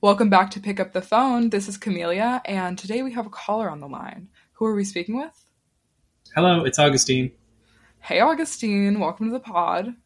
[0.00, 1.50] Welcome back to Pick Up the Phone.
[1.50, 4.28] This is Camelia, and today we have a caller on the line.
[4.52, 5.44] Who are we speaking with?
[6.36, 7.32] Hello, it's Agustin.
[7.98, 9.00] Hey, Agustin.
[9.00, 9.96] Welcome to the pod.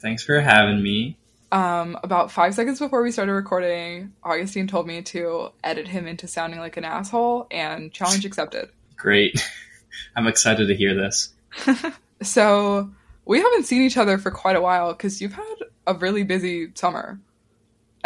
[0.00, 1.16] Thanks for having me.
[1.50, 6.28] Um, about five seconds before we started recording, Agustin told me to edit him into
[6.28, 8.68] sounding like an asshole, and challenge accepted.
[8.98, 9.42] Great.
[10.14, 11.32] I'm excited to hear this.
[12.22, 12.90] So,
[13.26, 15.56] we haven't seen each other for quite a while because you've had
[15.86, 17.20] a really busy summer.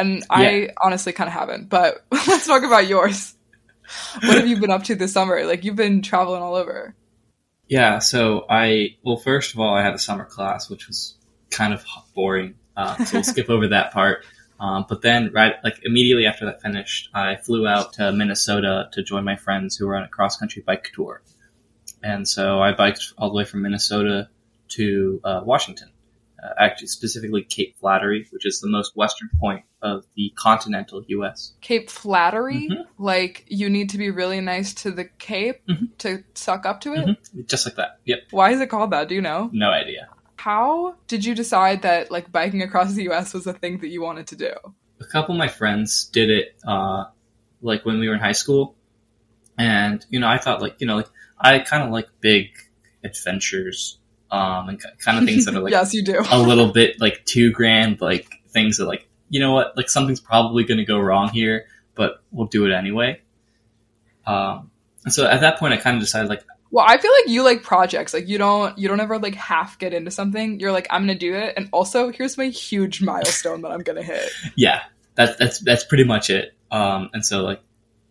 [0.01, 0.73] And I Yeah.
[0.83, 3.35] honestly kind of haven't, but let's talk about yours.
[4.23, 5.45] What have you been up to this summer?
[5.45, 6.95] Like, you've been traveling all over.
[7.69, 11.17] Yeah, so I, well, first of all, I had a summer class, which was
[11.51, 11.85] kind of
[12.15, 12.55] boring.
[12.77, 14.25] Uh, so we'll skip over that part.
[14.59, 19.03] Um, but then, right, like immediately after that finished, I flew out to Minnesota to
[19.03, 21.23] join my friends who were on a cross country bike tour.
[22.03, 24.29] And so I biked all the way from Minnesota
[24.71, 25.91] to uh, Washington,
[26.43, 31.53] uh, actually specifically Cape Flattery, which is the most western point of the continental U.S.
[31.61, 32.85] Cape Flattery, Mhm.
[32.99, 35.89] like, you need to be really nice to the Cape Mhm.
[35.99, 37.07] to suck up to it.
[37.07, 37.47] Mhm.
[37.49, 37.99] Just like that.
[38.05, 38.19] Yep.
[38.31, 39.09] Why is it called that?
[39.09, 39.49] Do you know?
[39.53, 40.09] No idea.
[40.37, 44.03] How did you decide that, like, biking across the US was a thing that you
[44.03, 44.53] wanted to do?
[45.03, 47.05] a couple of my friends did it uh
[47.63, 48.77] like when we were in high school
[49.59, 51.09] and you know i thought like you know like
[51.39, 52.49] i kind of like big
[53.03, 53.99] adventures
[54.31, 56.23] um and kind of things that are like yes, you do.
[56.31, 60.21] a little bit like too grand like things that like you know what like something's
[60.21, 61.65] probably going to go wrong here
[61.95, 63.19] but we'll do it anyway
[64.27, 64.71] um
[65.05, 67.43] and so at that point i kind of decided like Well, I feel like you
[67.43, 68.15] like projects.
[68.15, 70.61] Like you don't you don't ever like half get into something.
[70.61, 74.05] You're like, I'm gonna do it, and also here's my huge milestone that I'm gonna
[74.05, 74.31] hit.
[74.55, 74.83] yeah
[75.17, 77.61] that, that's that's pretty much it um and so like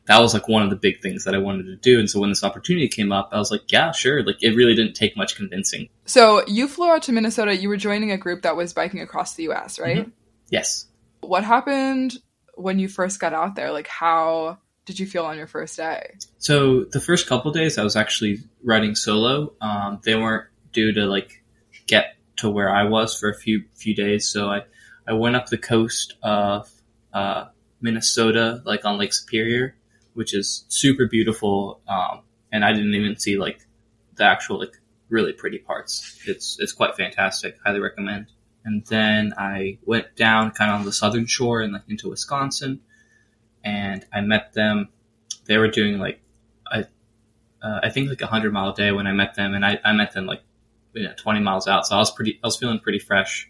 [0.07, 2.19] that was like one of the big things that i wanted to do and so
[2.19, 5.15] when this opportunity came up i was like yeah sure like it really didn't take
[5.15, 7.55] much convincing So you flew out to Minnesota.
[7.55, 9.79] You were joining a group that was biking across the U.S.
[9.79, 10.09] Right?
[10.49, 10.85] yes
[11.21, 12.17] What happened
[12.55, 13.71] when you first got out there?
[13.71, 16.15] Like, how did you feel on your first day?
[16.39, 21.05] so the first couple days i was actually riding solo um they weren't due to
[21.05, 21.43] like
[21.85, 24.61] get to where i was for a few few days so i
[25.07, 26.71] i went up the coast of
[27.13, 27.45] uh
[27.81, 29.75] minnesota like on lake superior
[30.13, 33.67] which is super beautiful um and i didn't even see like
[34.15, 36.19] the actual like really pretty parts.
[36.25, 37.57] It's it's quite fantastic.
[37.65, 38.27] Highly recommend.
[38.69, 42.81] And then I went down kind of on the southern shore and like into Wisconsin,
[43.63, 44.89] and I met them.
[45.45, 46.21] They were doing like
[46.71, 46.85] I
[47.63, 49.79] uh, I think like a hundred mile a day when I met them, and I,
[49.83, 50.43] I met them like
[50.93, 51.87] you know, twenty miles out.
[51.87, 53.49] So I was pretty I was feeling pretty fresh.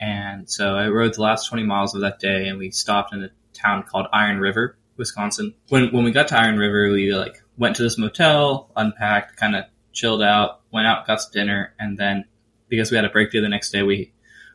[0.00, 3.22] And so I rode the last twenty miles of that day, and we stopped in
[3.22, 5.52] a town called Iron River, Wisconsin.
[5.68, 9.56] When when we got to Iron River, we like went to this motel, unpacked, kind
[9.56, 12.24] of chilled out, went out, got some dinner, and then
[12.70, 14.14] because we had a break day the next day, we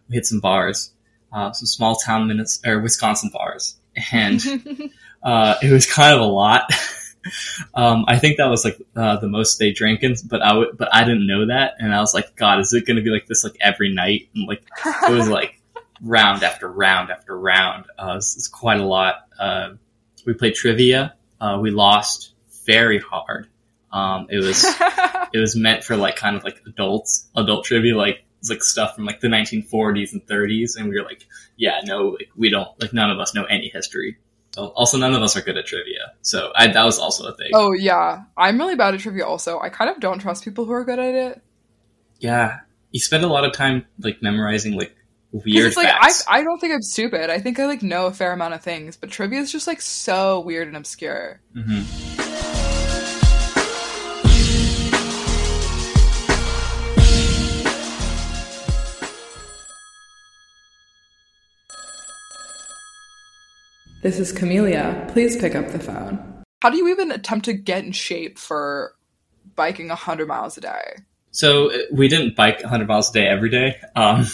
[0.10, 0.92] we hit some bars,
[1.32, 3.78] uh, some small town minutes or Wisconsin bars,
[4.12, 4.42] and
[5.24, 6.72] uh, it was kind of a lot.
[7.74, 10.74] um, I think that was like uh, the most they drank, in, but I w-
[10.78, 13.10] but I didn't know that, and I was like, God, is it going to be
[13.10, 14.30] like this like every night?
[14.36, 15.62] And like it was like
[16.02, 17.86] round after round after round.
[17.98, 19.28] Uh, it's, quite a lot.
[19.40, 19.72] Uh,
[20.26, 21.16] we played trivia.
[21.40, 22.34] Uh, we lost
[22.66, 23.48] very hard.
[23.92, 24.66] Um, it was
[25.34, 29.06] it was meant for like kind of like adults, adult trivia, like like stuff from
[29.06, 31.26] like the 1940s and 30s, and we were like,
[31.56, 34.18] yeah, no, like we don't, like none of us know any history.
[34.52, 36.14] So also, none of us are good at trivia.
[36.22, 37.52] So I, that was also a thing.
[37.54, 39.26] oh yeah, I'm really bad at trivia.
[39.26, 41.42] Also, I kind of don't trust people who are good at it.
[42.20, 42.60] Yeah,
[42.92, 44.96] you spend a lot of time like memorizing like
[45.32, 46.26] weird it's like I, facts.
[46.28, 47.30] I don't think I'm stupid.
[47.30, 49.82] I think I like know a fair amount of things, but trivia is just like
[49.82, 51.40] so weird and obscure.
[51.54, 52.27] hmm
[64.08, 65.06] This is Camelia.
[65.12, 66.46] Please pick up the phone.
[66.62, 68.94] How do you even attempt to get in shape for
[69.54, 71.00] biking 100 miles a day?
[71.32, 74.26] So we didn't bike 100 miles a day every day, um,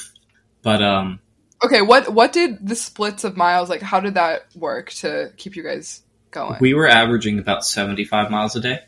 [0.62, 1.20] but um,
[1.64, 5.56] Okay, what what did the splits of miles like how did that work to keep
[5.56, 6.60] you guys going?
[6.62, 8.80] we were averaging about 75 miles a day.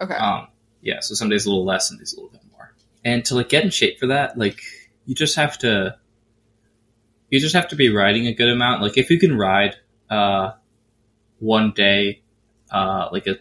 [0.00, 0.14] okay.
[0.14, 0.46] Um,
[0.80, 2.74] yeah, so some days a little less, some days a little bit more.
[3.04, 4.62] And to like get in shape for that, like
[5.04, 5.96] you just have to,
[7.30, 8.82] you just have to be riding a good amount.
[8.82, 9.76] Like if you can ride,
[10.10, 10.52] uh,
[11.38, 12.22] one day,
[12.70, 13.38] uh, like a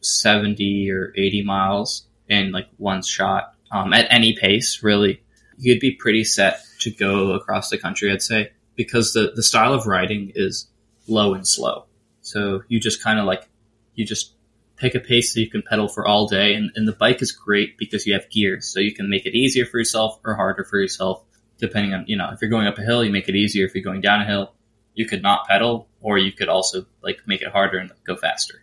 [0.00, 5.22] seventy or eighty miles in like one shot, um, at any pace, really,
[5.58, 8.10] you'd be pretty set to go across the country.
[8.10, 10.68] I'd say because the the style of riding is
[11.06, 11.86] low and slow,
[12.20, 13.48] so you just kind of like
[13.94, 14.32] you just
[14.76, 16.54] pick a pace that you can pedal for all day.
[16.54, 19.34] And, and the bike is great because you have gears, so you can make it
[19.34, 21.24] easier for yourself or harder for yourself,
[21.58, 23.66] depending on, you know, if you're going up a hill, you make it easier.
[23.66, 24.52] If you're going down a hill,
[24.94, 28.62] you could not pedal, or you could also like make it harder and go faster.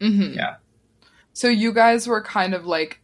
[0.00, 0.34] mm-hmm.
[0.34, 0.56] Yeah.
[1.32, 3.00] So you guys were kind of like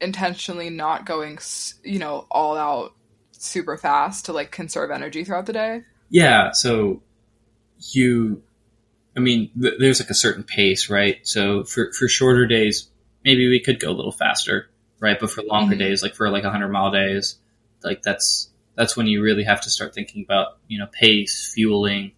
[0.00, 1.38] intentionally not going,
[1.82, 2.94] you know, all out
[3.32, 5.82] super fast to like conserve energy throughout the day.
[6.10, 7.02] Yeah, so
[7.92, 8.42] you,
[9.16, 11.26] I mean, th- there's like a certain pace, right?
[11.26, 12.90] So for for shorter days,
[13.24, 14.70] maybe we could go a little faster,
[15.00, 15.18] right?
[15.18, 15.78] But for longer Mhm.
[15.78, 17.36] days, like for like hundred mile days,
[17.82, 22.12] like that's that's when you really have to start thinking about you know pace, fueling,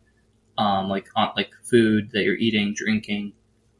[0.58, 3.32] um, like on like food that you're eating, drinking,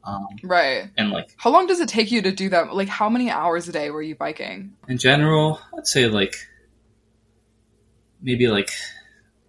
[0.03, 0.89] um, Right.
[0.97, 2.73] and like How long does it take you to do that?
[2.73, 4.73] Like, how many hours a day were you biking?
[4.87, 6.35] in general, I'd say like
[8.21, 8.71] maybe like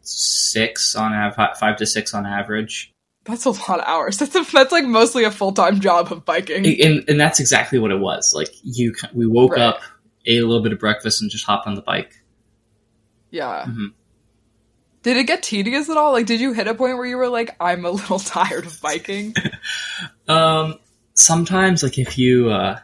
[0.03, 2.91] six on av- five to six on average.
[3.25, 4.19] That's a lot of hours.
[4.19, 6.67] That's a, that's like mostly a full time job of biking.
[6.83, 8.35] and and that's exactly what it was.
[8.35, 9.63] Like you, we woke Right.
[9.63, 9.81] up,
[10.27, 12.21] ate a little bit of breakfast, and just hopped on the bike.
[13.35, 13.65] Yeah.
[13.67, 13.93] Mhm.
[15.03, 16.13] Did it get tedious at all?
[16.13, 18.81] Like, did you hit a point where you were like, I'm a little tired of
[18.81, 19.35] biking?
[20.29, 20.79] Um,
[21.13, 22.79] sometimes, like if you, uh,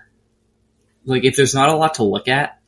[1.06, 2.61] like if there's not a lot to look at,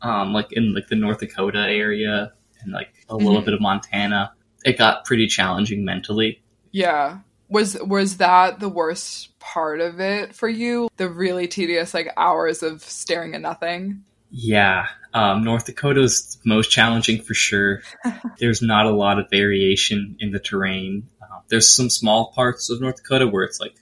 [0.00, 2.32] um, like in like the North Dakota area
[2.62, 3.44] and like a little Mhm.
[3.44, 4.32] bit of Montana,
[4.64, 6.40] it got pretty challenging mentally.
[6.70, 7.18] yeah.
[7.50, 10.88] Was was that the worst part of it for you?
[10.96, 14.04] The really tedious like hours of staring at nothing?
[14.30, 17.82] Yeah, um, North Dakota's most challenging for sure.
[18.38, 21.08] There's not a lot of variation in the terrain.
[21.20, 23.74] Uh, there's some small parts of North Dakota where it's like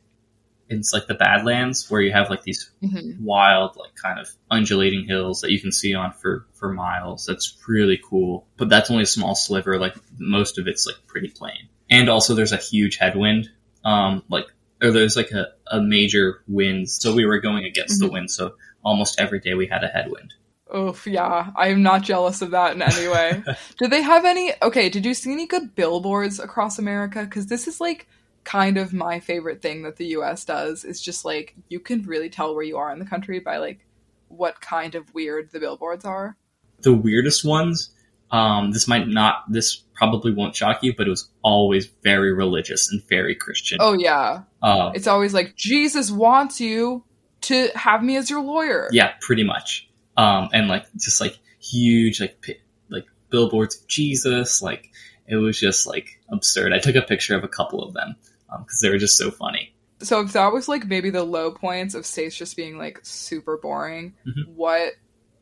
[0.68, 5.04] it's like the Badlands where you have like these hmm wild, like kind of undulating
[5.06, 7.26] hills that you can see on for for miles.
[7.26, 9.78] That's really cool, but that's only a small sliver.
[9.78, 13.48] Like most of it's like pretty plain, and also there's a huge headwind.
[13.84, 14.46] Um, like
[14.82, 18.12] or there's like a, a major wind, so we were going against the Mhm.
[18.12, 18.30] wind.
[18.30, 18.54] So
[18.84, 20.34] almost every day we had a headwind.
[20.76, 21.50] Oof, yeah.
[21.56, 23.42] I am not jealous of that in any way.
[23.78, 27.24] did they have any okay, did you see any good billboards across America?
[27.24, 28.06] Because this is like
[28.44, 30.84] kind of my favorite thing that the US does.
[30.84, 33.80] Is just like you can really tell where you are in the country by like
[34.28, 36.36] what kind of weird the billboards are.
[36.82, 37.90] the weirdest ones.
[38.30, 42.88] Um, this might not, this probably won't shock you, but it was always very religious
[42.92, 43.78] and very Christian.
[43.80, 44.42] Oh yeah.
[44.62, 47.02] Uh, It's always like Jesus wants you
[47.42, 48.88] to have me as your lawyer.
[48.92, 49.89] yeah, pretty much.
[50.20, 52.58] Um, and like just like huge like pi-
[52.88, 54.60] like billboards of Jesus.
[54.62, 54.90] Like
[55.26, 56.72] it was just like absurd.
[56.72, 58.16] I took a picture of a couple of them
[58.50, 59.72] because they were just so funny.
[60.02, 63.56] So if that was like maybe the low points of states just being like super
[63.56, 64.48] boring, Mhm.
[64.54, 64.92] what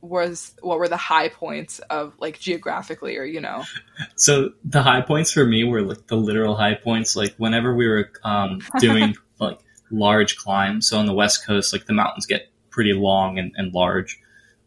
[0.00, 3.64] was what were the high points of like geographically or you know?
[4.16, 7.16] So the high points for me were like the literal high points.
[7.16, 9.58] Like whenever we were um, doing like
[9.90, 10.88] large climbs.
[10.88, 14.20] So on the west coast, like the mountains get pretty long and, and large.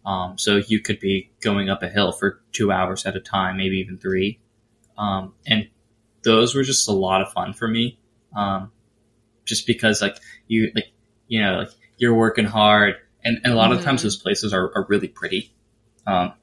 [0.05, 3.57] Um, so you could be going up a hill for two hours at a time,
[3.57, 4.39] maybe even three.
[4.97, 5.67] Um, and
[6.23, 7.99] those were just a lot of fun for me.
[8.35, 8.71] Um,
[9.45, 10.17] just because like
[10.47, 10.91] you like
[11.27, 13.83] you know like you're working hard, and, and a lot of Mhm.
[13.83, 15.53] times those places are, are really pretty.
[16.07, 16.33] Um,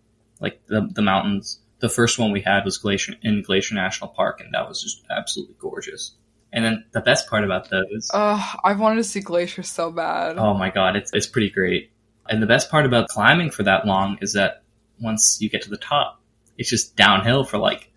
[0.41, 1.61] like the the mountains.
[1.81, 5.05] The first one we had was Glacier in Glacier National Park, and that was just
[5.11, 6.17] absolutely gorgeous.
[6.53, 10.39] And then the best part about those, Ugh, I've wanted to see Glacier so bad.
[10.39, 11.91] oh my god, it's it's pretty great.
[12.29, 14.63] And the best part about climbing for that long is that
[15.01, 16.21] once you get to the top,
[16.57, 17.91] it's just downhill for like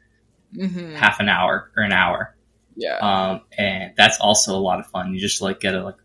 [0.54, 2.36] hmm half an hour or an hour.
[2.76, 2.98] Yeah.
[3.02, 5.14] Um, and that's also a lot of fun.
[5.14, 5.98] You just like get a like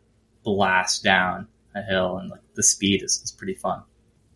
[0.44, 3.82] blast down a hill, and like the speed is, is pretty fun.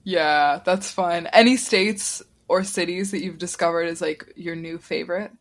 [0.05, 1.26] yeah, that's fun.
[1.33, 5.33] Any states or cities that you've discovered is like your new favorite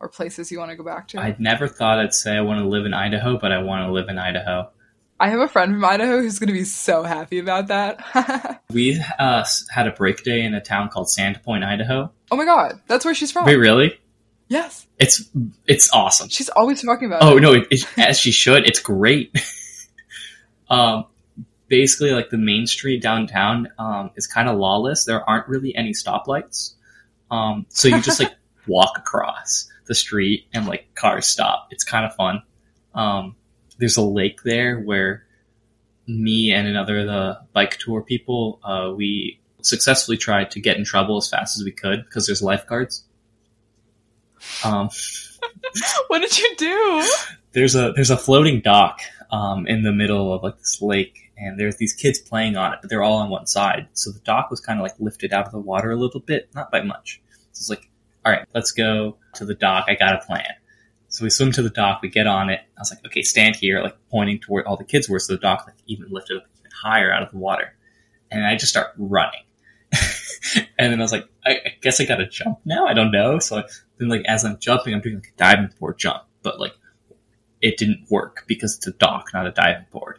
[0.00, 1.20] or places you want to go back to?
[1.20, 3.92] I never thought I'd say I want to live in Idaho, but I want to
[3.92, 4.70] live in Idaho.
[5.20, 8.60] I have a friend from Idaho who's going to be so happy about that.
[8.72, 12.10] We uh, had a break day in a town called Sandpoint, Idaho.
[12.32, 13.44] oh my god, that's where she's from.
[13.44, 14.00] Wait, really?
[14.48, 15.30] Yes, It's
[15.66, 16.28] it's awesome.
[16.28, 17.40] she's always talking about Oh it.
[17.40, 18.66] no, it, it, as she should.
[18.66, 19.32] It's great.
[20.68, 21.06] um,
[21.68, 25.04] basically, like the main street downtown um, is kind of lawless.
[25.04, 26.74] There aren't really any stoplights,
[27.30, 28.34] um, so you just like
[28.66, 31.68] walk across the street and like cars stop.
[31.70, 32.42] It's kind of fun.
[32.94, 33.36] Um,
[33.78, 35.24] there's a lake there where
[36.06, 40.84] me and another of the bike tour people uh, we successfully tried to get in
[40.84, 43.04] trouble as fast as we could because there's lifeguards.
[44.64, 44.90] Um,
[46.08, 47.08] What did you do?
[47.52, 49.00] there's a there's a floating dock
[49.30, 52.78] um, in the middle of like this lake, and there's these kids playing on it,
[52.80, 53.88] but they're all on one side.
[53.92, 56.48] So the dock was kind of like lifted out of the water a little bit,
[56.54, 57.20] not by much.
[57.52, 57.88] So it's like,
[58.24, 59.86] all right, let's go to the dock.
[59.88, 60.46] I got a plan.
[61.14, 62.02] So we swim to the dock.
[62.02, 62.58] We get on it.
[62.76, 65.20] I was like, okay, stand here, like pointing to where all the kids were.
[65.20, 67.72] So the dock like even lifted up even higher out of the water,
[68.32, 69.44] and I just start running.
[70.76, 72.88] and then I was like, I, I guess I got to jump now.
[72.88, 73.38] I don't know.
[73.38, 73.64] So I
[73.98, 76.72] then like as I'm jumping, I'm doing like a diving board jump, but like
[77.62, 80.18] it didn't work because it's a dock, not a diving board.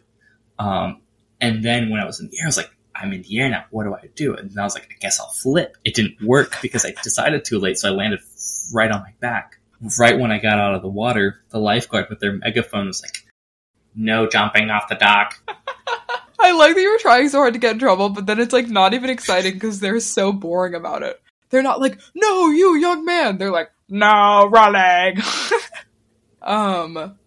[0.58, 1.02] Um,
[1.42, 3.50] and then when I was in the air, I was like, I'm in the air
[3.50, 3.66] now.
[3.70, 4.34] What do I do?
[4.38, 5.76] And then I was like, I guess I'll flip.
[5.84, 8.22] It didn't work because I decided too late, so I landed
[8.74, 9.60] right on my back.
[10.00, 13.26] Right when I got out of the water, the lifeguard with their megaphone was like,
[13.96, 15.40] "No jumping off the dock."
[16.40, 18.54] I like that you were trying so hard to get in trouble, but then it's
[18.54, 21.22] like not even exciting because they're so boring about it.
[21.50, 25.22] They're not like, "No, you young man." They're like, "No, running."
[26.42, 27.18] um,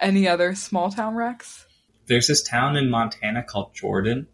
[0.00, 1.66] any other small town wrecks?
[2.06, 4.28] There's this town in Montana called Jordan.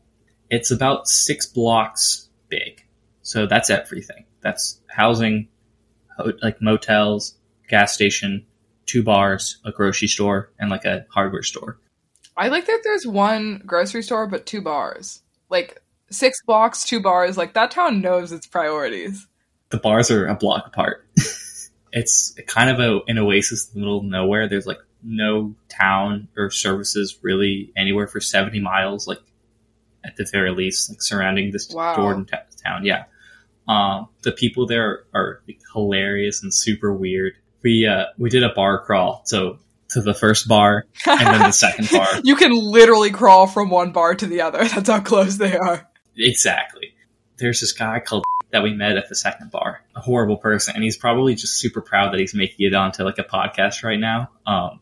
[0.51, 2.85] It's about six blocks big,
[3.23, 4.25] so that's everything.
[4.43, 5.49] That's housing,
[6.17, 7.35] ho- like motels,
[7.73, 8.47] gas station,
[8.85, 11.79] two bars, a grocery store, and like a hardware store.
[12.37, 15.23] I like that there's one grocery store but two bars.
[15.49, 17.37] Like six blocks, two bars.
[17.39, 19.27] Like that town knows its priorities.
[19.71, 21.09] The bars are a block apart.
[21.93, 24.49] it's kind of a, an oasis in the middle of nowhere.
[24.49, 29.21] There's like no town or services really anywhere for 70 miles, like
[30.05, 31.97] at the very least, like surrounding this Wow.
[31.97, 32.85] Jordan t- town.
[32.85, 33.05] Yeah.
[33.67, 37.35] Um, the people there are like, hilarious and super weird.
[37.63, 39.23] We, uh, we did a bar crawl.
[39.25, 39.59] So
[39.91, 42.07] to the first bar and then the second bar.
[42.25, 44.59] you can literally crawl from one bar to the other.
[44.69, 45.87] That's how close they are.
[46.17, 46.95] Exactly.
[47.39, 49.83] There's this guy called that we met at the second bar.
[49.97, 53.19] A horrible person, and he's probably just super proud that he's making it onto like
[53.19, 54.31] a podcast right now.
[54.47, 54.81] Um,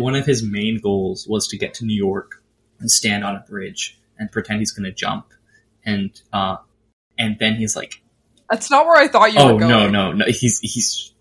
[0.00, 2.42] one of his main goals was to get to New York
[2.80, 5.26] and stand on a bridge and pretend he's going to jump,
[5.84, 6.56] and uh,
[7.18, 8.02] and then he's like,
[8.50, 9.70] That's not where I thought you "Oh were going.
[9.70, 11.12] no, no, no!" He's he's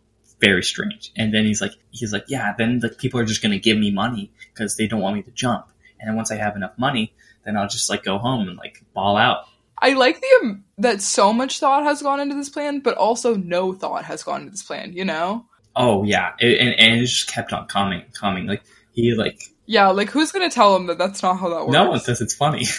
[0.46, 3.52] very strange, and then he's like, he's like, "Yeah." Then the people are just going
[3.52, 5.66] to give me money because they don't want me to jump,
[6.00, 7.14] and then once I have enough money,
[7.46, 9.46] then I'll just like go home and like ball out.
[9.78, 13.36] I like the um, that so much thought has gone into this plan, but also
[13.36, 14.94] no thought has gone into this plan.
[14.94, 15.46] You know?
[15.76, 18.48] Oh yeah, it, and and it just kept on coming, coming.
[18.48, 19.90] Like he like Yeah.
[19.90, 21.74] Like who's gonna tell him that that's not how that works?
[21.74, 22.66] no one says it's funny.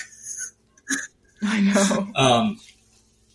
[1.43, 2.13] I know.
[2.15, 2.59] um,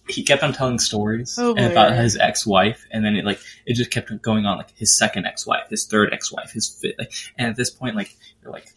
[0.08, 3.91] he kept on telling stories Oh, about his ex-wife, and then it like it just
[3.91, 6.96] kept going on like his second ex-wife, his third ex-wife, his fifth.
[6.98, 8.67] Like, and at this point, like you're like,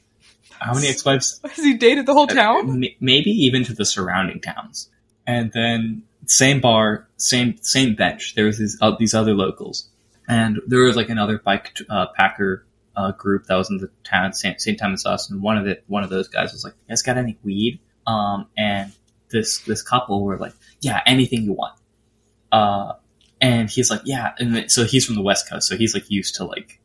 [0.50, 1.40] how many ex-wives?
[1.44, 2.84] Has he dated the whole town?
[3.00, 4.88] Maybe even to the surrounding towns.
[5.26, 8.34] And then same bar, same same bench.
[8.34, 9.88] There was these uh, these other locals,
[10.28, 12.66] and there was like another bike uh, packer
[12.96, 15.30] uh, group that was in the town same, same time as us.
[15.30, 17.80] And one of the one of those guys was like, "You guys got any weed?"
[18.06, 18.92] Um, and
[19.30, 21.78] this this couple were like, "Yeah, anything you want."
[22.52, 22.92] Uh,
[23.40, 26.10] and he's like, "Yeah," and then- so he's from the West Coast, so he's like
[26.10, 26.80] used to like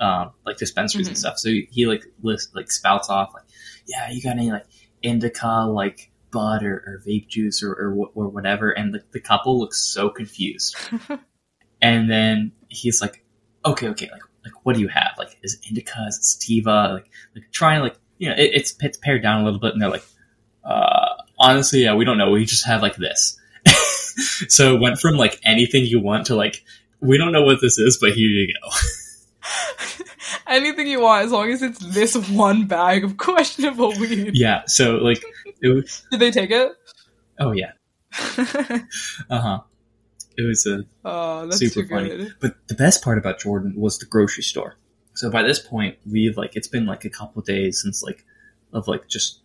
[0.00, 1.20] um, like dispensaries and Mhm.
[1.20, 1.38] stuff.
[1.38, 3.44] So he, he like list like spouts off like,
[3.86, 4.66] "Yeah, you got any like
[5.02, 9.60] indica like bud or, or vape juice or, or or whatever?" And the, the couple
[9.60, 10.76] looks so confused.
[11.80, 13.24] and then he's like,
[13.64, 15.12] "Okay, okay, like like what do you have?
[15.18, 16.04] Like is it indica?
[16.08, 16.94] Is it sativa?
[16.94, 19.72] Like like trying to like you know it, it's it's pared down a little bit."
[19.72, 20.04] And they're like,
[20.64, 22.30] uh, "Honestly, yeah, we don't know.
[22.30, 23.38] We just have like this."
[24.48, 26.64] so it went from like anything you want to like
[27.00, 28.68] we don't know what this is, but here you go.
[30.46, 34.32] Anything you want, as long as it's this one bag of questionable weed.
[34.34, 35.22] Yeah, so like
[35.60, 36.04] it was.
[36.10, 36.72] Did they take it?
[37.38, 37.72] Oh yeah,
[39.30, 39.60] uh huh.
[40.36, 42.30] It was a oh, Super funny.
[42.40, 44.76] But the best part about Jordan was the grocery store.
[45.14, 48.24] So by this point, we've like it's been like a couple days since like
[48.72, 49.40] of like just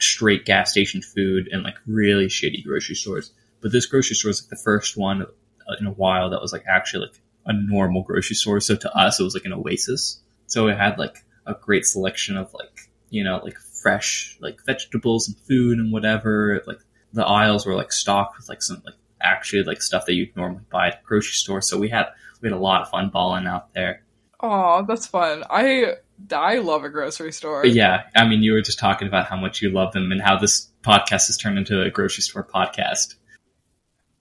[0.00, 3.32] straight gas station food and like really shitty grocery stores.
[3.60, 6.52] But this grocery store was like the first one uh, in a while that was
[6.52, 8.60] like actually like a normal grocery store.
[8.60, 10.20] So to us, it was like an oasis.
[10.46, 15.28] So it had like a great selection of like you know like fresh like vegetables
[15.28, 16.62] and food and whatever.
[16.66, 16.80] Like
[17.12, 20.62] the aisles were like stocked with like some like actually like stuff that you'd normally
[20.70, 21.60] buy at a grocery store.
[21.60, 22.06] So we had
[22.40, 24.04] we had a lot of fun balling out there.
[24.40, 25.42] Oh, that's fun.
[25.50, 25.96] I
[26.32, 27.62] I love a grocery store.
[27.62, 30.20] But yeah, I mean, you were just talking about how much you love them and
[30.20, 33.14] how this podcast has turned into a grocery store podcast.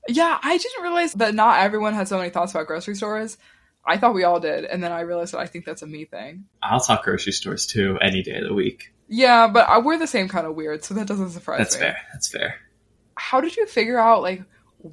[0.08, 3.38] Yeah, I didn't realize that not everyone had so many thoughts about grocery stores.
[3.86, 6.06] I thought we all did, and then I realized that I think that's a me
[6.06, 6.46] thing.
[6.62, 8.94] I'll talk grocery stores too any day of the week.
[9.08, 11.82] Yeah, but I, we're the same kind of weird, so that doesn't surprise That's me.
[11.82, 12.08] That's fair.
[12.14, 12.56] That's fair.
[13.16, 14.44] How did you figure out like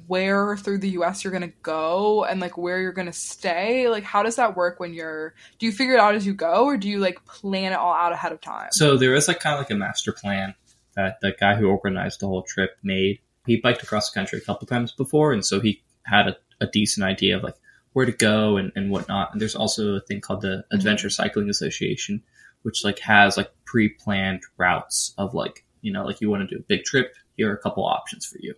[0.07, 3.89] where through the US you're gonna go and like where you're gonna stay?
[3.89, 6.65] Like how does that work when you're do you figure it out as you go
[6.65, 8.69] or do you like plan it all out ahead of time?
[8.71, 10.55] So there is like kind of like a master plan
[10.95, 13.19] that the guy who organized the whole trip made.
[13.45, 16.67] He biked across the country a couple times before, and so he had a, a
[16.67, 17.55] decent idea of like
[17.93, 19.31] where to go and, and whatnot.
[19.31, 20.75] And there's also a thing called the mm-hmm.
[20.75, 22.23] Adventure Cycling Association,
[22.63, 26.59] which like has like pre-planned routes of like you know like you want to do
[26.59, 27.13] a big trip.
[27.37, 28.55] Here are a couple options for you.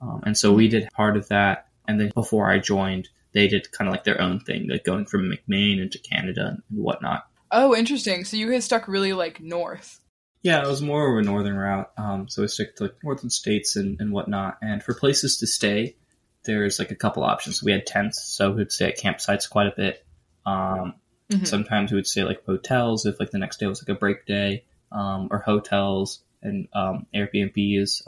[0.00, 1.68] Um, and so we did part of that.
[1.86, 5.06] And then before I joined, they did kind of like their own thing, like going
[5.06, 7.26] from McMaine into Canada and whatnot.
[7.50, 8.24] Oh, interesting.
[8.24, 10.00] So you guys stuck really like north.
[10.42, 11.90] Yeah, it was more of a northern route.
[11.98, 14.58] Um, so I stuck to like northern states and, and whatnot.
[14.62, 15.96] And for places to stay,
[16.44, 17.62] there's like a couple options.
[17.62, 20.04] We had tents, so we'd stay at campsites quite a bit.
[20.46, 20.94] Um,
[21.30, 21.46] Mhm.
[21.46, 24.26] Sometimes we would stay like hotels if like the next day was like a break
[24.26, 28.02] day, um, or hotels and um, Airbnbs.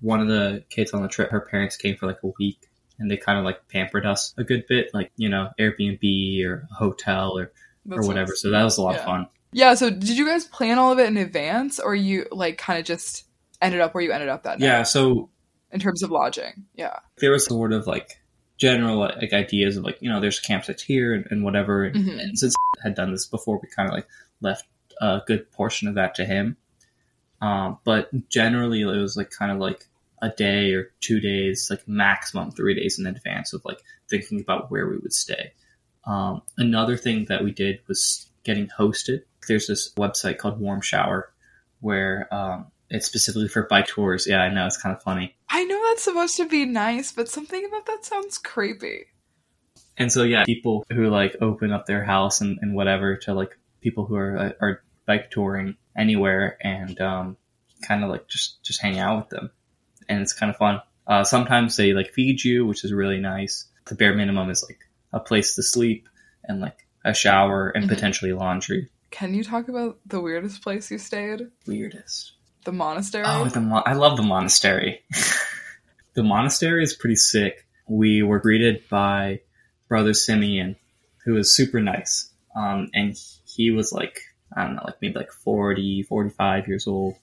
[0.00, 2.68] One of the kids on the trip, her parents came for like a week,
[2.98, 6.66] and they kind of like pampered us a good bit, like you know Airbnb or
[6.70, 7.52] a hotel or
[7.90, 8.28] or whatever.
[8.28, 8.98] sounds- So that was a lot yeah.
[9.00, 9.26] of fun.
[9.52, 9.74] Yeah.
[9.74, 12.84] So did you guys plan all of it in advance, or you like kind of
[12.84, 13.24] just
[13.60, 15.28] ended up where you ended up that night Yeah, so
[15.70, 16.64] in terms of lodging?
[16.74, 16.96] Yeah.
[17.18, 18.18] there was sort of like
[18.58, 22.20] general like ideas of like you know there's campsites here and, and whatever and, Mhm.
[22.20, 24.06] and since had done this before we kind of like
[24.40, 24.64] left
[25.00, 26.56] a good portion of that to him
[27.42, 29.84] um, but generally it was like kind of like
[30.22, 34.70] a day or two days like maximum three days in advance of like thinking about
[34.70, 35.52] where we would stay.
[36.06, 39.22] Um, another thing that we did was getting hosted.
[39.48, 41.32] There's this website called warm shower
[41.80, 44.26] where um, it's specifically for bike tours.
[44.28, 45.34] Yeah i know it's kind of funny.
[45.48, 49.06] I know that's supposed to be nice, but something about that sounds creepy.
[49.98, 53.58] And so yeah, people who like open up their house and, and whatever to like
[53.80, 57.36] people who are uh, are bike touring anywhere and um,
[57.86, 59.50] kind of like just just hang out with them,
[60.08, 60.80] and it's kind of fun.
[61.06, 63.66] Uh, sometimes they like feed you, which is really nice.
[63.86, 64.78] The bare minimum is like
[65.12, 66.08] a place to sleep
[66.44, 67.88] and like a shower and Mhm.
[67.88, 68.88] potentially laundry.
[69.10, 71.48] Can you talk about the weirdest place you stayed?
[71.66, 72.32] Weirdest.
[72.64, 73.24] The monastery?
[73.26, 75.02] Oh, the mon- I love the monastery.
[76.14, 77.66] the monastery is pretty sick.
[77.88, 79.40] We were greeted by
[79.88, 80.76] Brother Simeon,
[81.24, 82.30] who was super nice.
[82.54, 84.20] Um, and he was like,
[84.56, 87.16] I don't know, like maybe like 40, 45 years old.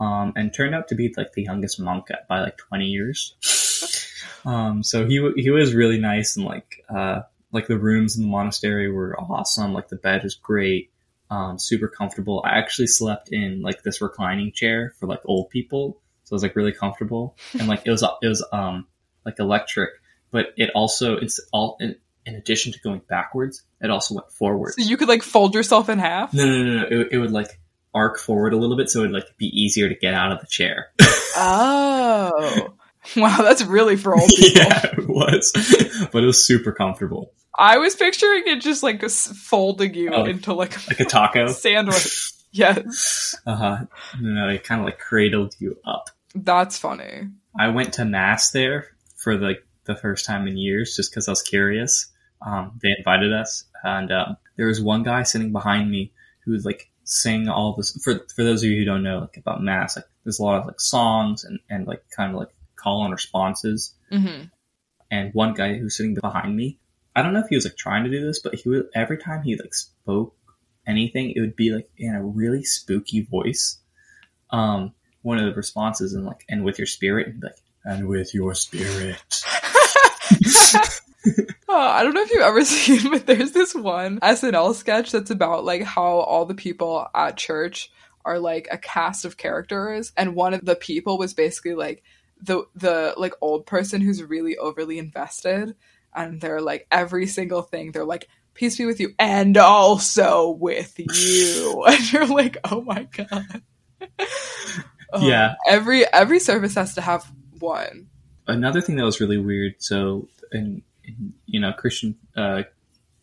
[0.00, 3.36] Um, and turned out to be like the youngest monk by like 20 years.
[4.44, 7.20] um, so he, he was really nice and like, uh,
[7.52, 9.74] like the rooms in the monastery were awesome.
[9.74, 10.90] Like the bed was great
[11.32, 12.42] um, super comfortable.
[12.44, 16.42] I actually slept in like this reclining chair for like old people, so it was
[16.42, 18.86] like really comfortable, and like it was it was um
[19.24, 19.90] like electric,
[20.30, 24.74] but it also it's all in, in addition to going backwards, it also went forward.
[24.74, 26.32] so you could like fold yourself in half?
[26.32, 26.86] No, no, no, no.
[27.00, 27.58] It, it would like
[27.94, 30.40] arc forward a little bit, so it would like be easier to get out of
[30.40, 30.92] the chair.
[31.36, 32.74] Oh.
[33.16, 34.62] wow, that's really for old people.
[34.62, 35.50] yeah, it was,
[36.12, 40.54] but it was super comfortable, I was picturing it just like folding you Oh, into
[40.54, 41.48] like a like a taco.
[41.48, 42.32] sandwich.
[42.50, 43.34] Yes.
[43.46, 43.78] Uh huh.
[44.20, 46.08] No, it kind of like cradled you up.
[46.34, 47.28] That's funny.
[47.58, 51.32] I went to mass there for like the first time in years, just because I
[51.32, 52.06] was curious.
[52.44, 56.12] Um, they invited us, and um, there was one guy sitting behind me
[56.44, 57.96] who would like sing all this.
[58.02, 60.60] For for those of you who don't know like about mass, like there's a lot
[60.60, 63.94] of like songs and and like kind of like call and responses.
[64.10, 64.44] hmm
[65.10, 66.78] And one guy who was sitting behind me,
[67.14, 69.18] I don't know if he was like trying to do this, but he would every
[69.18, 70.34] time he like spoke
[70.86, 73.78] anything, it would be like in a really spooky voice.
[74.50, 78.34] Um, one of the responses and like and with your spirit, and like and with
[78.34, 79.16] your spirit.
[81.68, 85.30] Oh, I don't know if you've ever seen, but there's this one SNL sketch that's
[85.30, 87.90] about like how all the people at church
[88.24, 92.02] are like a cast of characters, and one of the people was basically like
[92.42, 95.76] the the like old person who's really overly invested,
[96.12, 100.98] and they're like every single thing they're like peace be with you and also with
[100.98, 101.84] you.
[101.86, 103.62] And you're like oh my god.
[105.12, 105.54] Oh, Yeah.
[105.68, 107.24] every every service has to have
[107.60, 108.08] one
[108.46, 109.74] Another thing that was really weird.
[109.78, 112.62] So in, in you know Christian uh,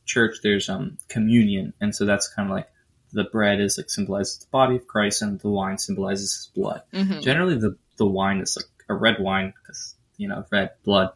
[0.05, 2.69] church, there's um communion, and so that's kind of like
[3.11, 6.81] the bread is like symbolizes the body of Christ, and the wine symbolizes His blood.
[6.93, 7.21] Mhm.
[7.21, 11.11] Generally, the the wine is like a red wine because you know red blood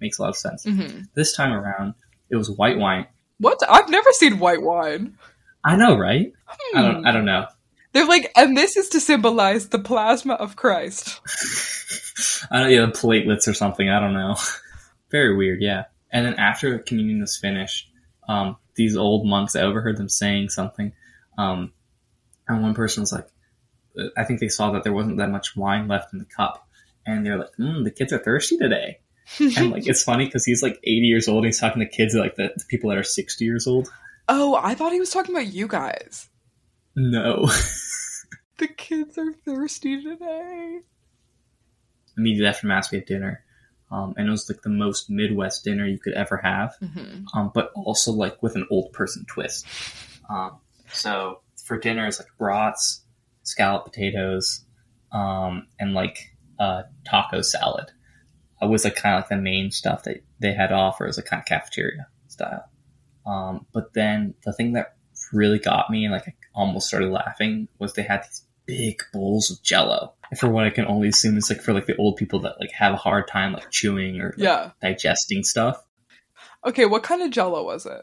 [0.00, 0.64] makes a lot of sense.
[0.64, 1.08] Mhm.
[1.14, 1.94] This time around,
[2.30, 3.06] it was white wine.
[3.40, 5.16] what i've never seen white wine
[5.64, 6.32] I know, right?
[6.74, 7.00] I don't.
[7.00, 7.06] Hmm.
[7.06, 7.46] I don't know.
[7.92, 11.20] They're like, and this is to symbolize the plasma of Christ.
[12.50, 12.70] I don't.
[12.70, 13.88] Yeah, the platelets or something.
[13.88, 14.36] I don't know.
[15.10, 15.62] Very weird.
[15.62, 15.84] Yeah.
[16.10, 17.90] And then after communion was finished,
[18.28, 20.92] um, these old monks, I overheard them saying something.
[21.36, 21.72] Um,
[22.46, 23.26] and one person was like,
[24.16, 26.68] I think they saw that there wasn't that much wine left in the cup,
[27.04, 29.00] and they're like, mm, "The kids are thirsty today."
[29.40, 31.38] And like, it's funny because he's like 80 years old.
[31.38, 33.88] And he's talking to kids like the, the people that are 60 years old.
[34.28, 36.28] oh, I thought he was talking about you guys.
[36.98, 37.48] No.
[38.58, 40.80] The kids are thirsty today.
[42.16, 43.44] Immediately after mass, we had dinner,
[43.92, 46.74] um, and it was like the most Midwest dinner you could ever have.
[46.82, 47.38] Mm-hmm.
[47.38, 49.64] um, but also like with an old person twist.
[50.28, 50.58] Um,
[50.90, 53.04] so for dinner, it's like brats,
[53.44, 54.64] scalloped potatoes,
[55.12, 56.18] um, and like
[56.58, 57.92] uh, taco salad.
[58.60, 61.16] It was like kind of like the main stuff that they had to offer as
[61.16, 62.68] a kind of cafeteria style.
[63.24, 64.96] Um, but then the thing that
[65.32, 69.50] really got me and like I almost started laughing was they had these big bowls
[69.50, 70.14] of Jello.
[70.36, 72.72] For what I can only assume is like for like the old people that like
[72.72, 74.70] have a hard time like chewing or like, Yeah.
[74.82, 75.82] digesting stuff.
[76.66, 78.02] Okay, what kind of jello was it?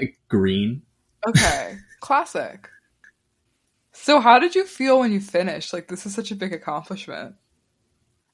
[0.00, 0.82] Uh, green.
[1.26, 2.68] Okay, classic.
[3.92, 5.72] So, how did you feel when you finished?
[5.72, 7.34] Like, this is such a big accomplishment.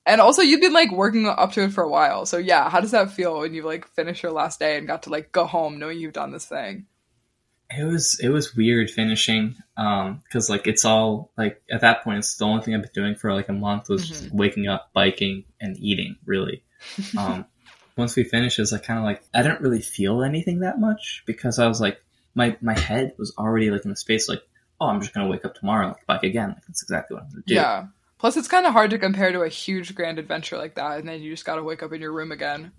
[0.07, 2.25] And also, you've been like working up to it for a while.
[2.27, 5.03] So, yeah, how does that feel when you like finish your last day and got
[5.05, 6.87] to like go home knowing you've done this thing?
[7.71, 12.19] It was it was weird finishing um because like it's all like at that point
[12.19, 14.91] it's the only thing I've been doing for like a month was just waking up,
[14.95, 16.63] biking, and eating really.
[17.19, 17.45] Um,
[17.97, 21.25] once we finished, it's like kind of like I didn't really feel anything that much
[21.27, 22.01] because I was like
[22.35, 24.43] my my head was already like in the space like
[24.81, 27.25] oh I'm just gonna wake up tomorrow and like bike again like that's exactly what
[27.25, 27.55] I'm gonna do.
[27.55, 27.87] Yeah.
[28.19, 31.09] Plus, it's kind of hard to compare to a huge grand adventure like that, and
[31.09, 32.73] then you just got to wake up in your room again.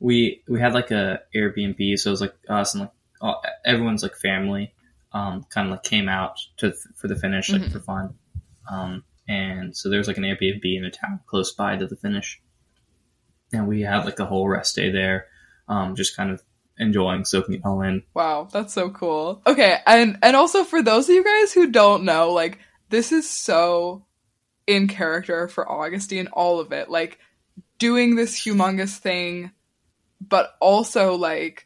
[0.00, 4.02] we we had like a Airbnb, so it was like us and like all, everyone's
[4.02, 4.74] like family,
[5.12, 7.72] um, kind of like came out to for the finish like Mhm.
[7.72, 8.14] for fun,
[8.70, 12.40] um, and so there's like an Airbnb in a town close by to the finish,
[13.52, 15.26] and we had like a whole rest day there,
[15.68, 16.42] um, just kind of
[16.78, 18.02] enjoying soaking it all in.
[18.14, 19.40] Wow, that's so cool.
[19.46, 22.58] Okay, and and also for those of you guys who don't know, like
[22.90, 24.04] this is so
[24.66, 26.90] in character for Agustin, all of it.
[26.90, 27.18] Like
[27.78, 29.52] doing this humongous thing,
[30.20, 31.65] but also like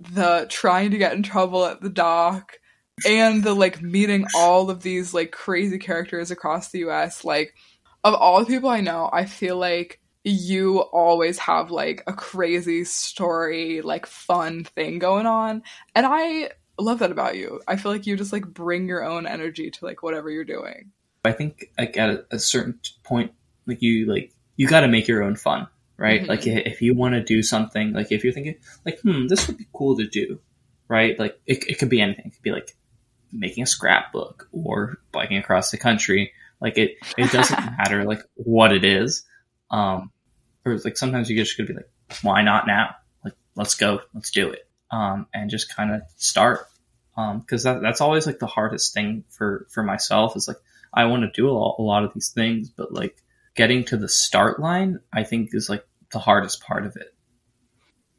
[0.00, 2.58] the trying to get in trouble at the dock
[3.06, 7.24] and the like meeting all of these like crazy characters across the US.
[7.24, 7.54] Like
[8.04, 12.84] of all the people I know, I feel like you always have like a crazy
[12.84, 15.62] story, like fun thing going on.
[15.94, 17.60] And I love that about you.
[17.66, 20.92] I feel like you just like bring your own energy to like whatever you're doing.
[21.24, 23.32] I think like at a, certain point,
[23.66, 25.68] like you like you got to make your own fun,
[26.00, 26.22] right?
[26.22, 26.28] Mhm.
[26.28, 29.58] Like if you want to do something, like if you're thinking like, hmm, this would
[29.58, 30.40] be cool to do,
[30.88, 31.18] right?
[31.18, 32.24] Like it, it could be anything.
[32.26, 32.74] It could be like
[33.30, 36.32] making a scrapbook or biking across the country.
[36.60, 39.24] Like it, it doesn't matter like what it is.
[39.70, 40.10] Um,
[40.64, 41.90] or like sometimes you just gotta be like,
[42.22, 42.94] why not now?
[43.24, 44.66] Like let's go, let's do it.
[44.90, 46.60] Um, and just kind of start.
[47.16, 50.56] Um, cause that, that's always like the hardest thing for, for myself is like,
[50.92, 53.16] I want to do a lot, a lot of these things, but like
[53.54, 57.14] getting to the start line, I think is like the hardest part of it.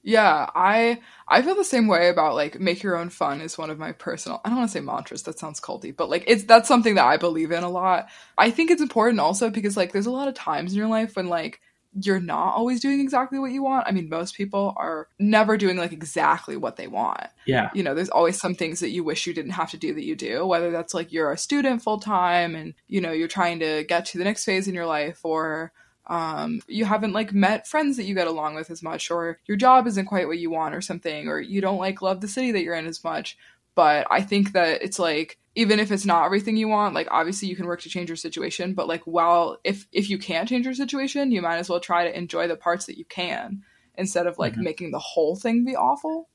[0.03, 3.69] Yeah, I I feel the same way about like make your own fun is one
[3.69, 6.43] of my personal I don't want to say mantras, that sounds culty, but like it's
[6.43, 8.09] that's something that I believe in a lot.
[8.37, 11.15] I think it's important also because like there's a lot of times in your life
[11.15, 11.61] when like
[11.93, 13.85] you're not always doing exactly what you want.
[13.85, 17.27] I mean, most people are never doing like exactly what they want.
[17.45, 17.69] Yeah.
[17.73, 20.05] You know, there's always some things that you wish you didn't have to do that
[20.05, 23.59] you do, whether that's like you're a student full time and you know, you're trying
[23.59, 25.73] to get to the next phase in your life or
[26.07, 29.57] um, you haven't like met friends that you get along with as much, or your
[29.57, 32.51] job isn't quite what you want, or something, or you don't like love the city
[32.51, 33.37] that you're in as much.
[33.75, 37.47] But I think that it's like even if it's not everything you want, like obviously
[37.47, 40.65] you can work to change your situation, but like while if if you can't change
[40.65, 43.63] your situation, you might as well try to enjoy the parts that you can
[43.95, 44.63] instead of like Mhm.
[44.63, 46.29] making the whole thing be awful.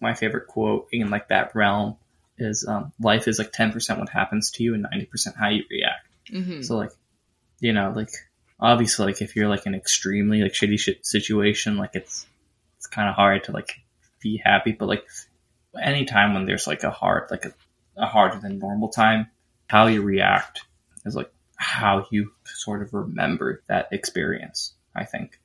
[0.00, 1.96] My favorite quote in like that realm
[2.36, 6.06] is, um, life is like 10% what happens to you and 90% how you react.
[6.30, 6.90] hmm So like,
[7.60, 8.10] you know, like
[8.60, 12.26] obviously, like if you're like an extremely like shitty shit situation, like it's
[12.78, 13.72] it's kind of hard to like
[14.20, 14.72] be happy.
[14.72, 15.06] But like
[15.80, 17.54] anytime when there's like a hard like a,
[17.96, 19.28] a harder than normal time,
[19.68, 20.62] how you react
[21.04, 24.74] is like how you sort of remember that experience.
[24.94, 25.40] I think.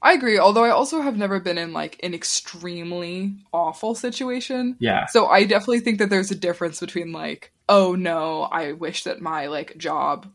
[0.00, 4.76] I agree, although I also have never been in like an extremely awful situation.
[4.78, 5.06] Yeah.
[5.06, 9.20] So I definitely think that there's a difference between like, oh no, I wish that
[9.20, 10.30] my like job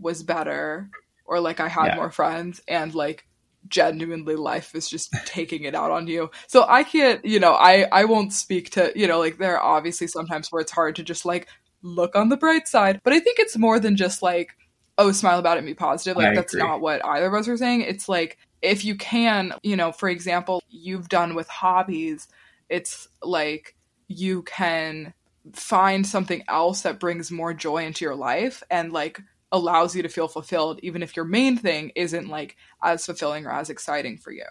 [0.00, 0.90] was better
[1.24, 1.94] or like I had Yeah.
[1.94, 3.26] more friends and like
[3.68, 6.30] genuinely life is just taking it out on you.
[6.48, 9.76] So I can't, you know, I I won't speak to, you know, like there are
[9.76, 11.48] obviously sometimes where it's hard to just like
[11.82, 14.50] look on the bright side, but I think it's more than just like
[14.98, 16.16] oh smile about it and be positive.
[16.16, 16.62] Like I that's agree.
[16.62, 17.82] not what either of us are saying.
[17.82, 22.28] It's like if you can, you know, for example, you've done with hobbies,
[22.68, 23.74] it's like
[24.08, 25.14] you can
[25.54, 29.20] find something else that brings more joy into your life and like
[29.52, 33.52] allows you to feel fulfilled even if your main thing isn't like as fulfilling or
[33.52, 34.46] as exciting for you.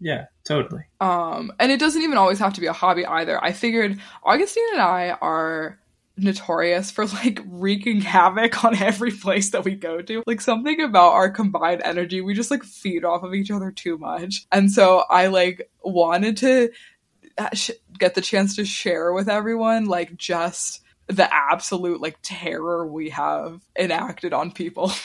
[0.00, 0.26] Yeah.
[0.44, 0.84] Totally.
[1.00, 3.42] Um and it doesn't even always have to be a hobby either.
[3.42, 5.78] I figured Agustin and I are
[6.16, 10.22] notorious for like wreaking havoc on every place that we go to.
[10.26, 13.98] Like something about our combined energy, we just like feed off of each other too
[13.98, 14.46] much.
[14.50, 16.70] And so I like wanted to
[17.38, 22.86] uh, sh- get the chance to share with everyone like just the absolute like terror
[22.86, 24.92] we have enacted on people.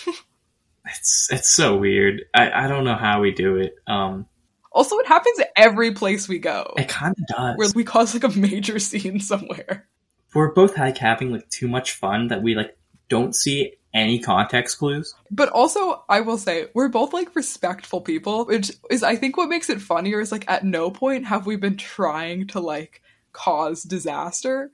[0.83, 2.23] It's it's so weird.
[2.33, 3.75] I, I don't know how we do it.
[3.85, 4.25] Um,
[4.71, 6.73] Also, it happens every place we go.
[6.75, 7.55] it kind of does.
[7.57, 9.87] Where we cause like a major scene somewhere.
[10.33, 12.75] We're both like having like too much fun that we like
[13.09, 15.13] don't see any context clues.
[15.29, 19.49] But also, I will say, we're both like respectful people, which is, I think, what
[19.49, 23.01] makes it funnier is like at no point have we been trying to like
[23.33, 24.71] cause disaster.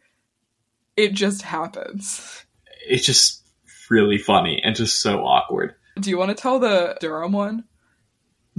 [0.97, 2.43] It just happens.
[2.87, 3.47] It's just
[3.89, 5.75] really funny and just so awkward.
[5.99, 7.63] Do you want to tell the Durham one?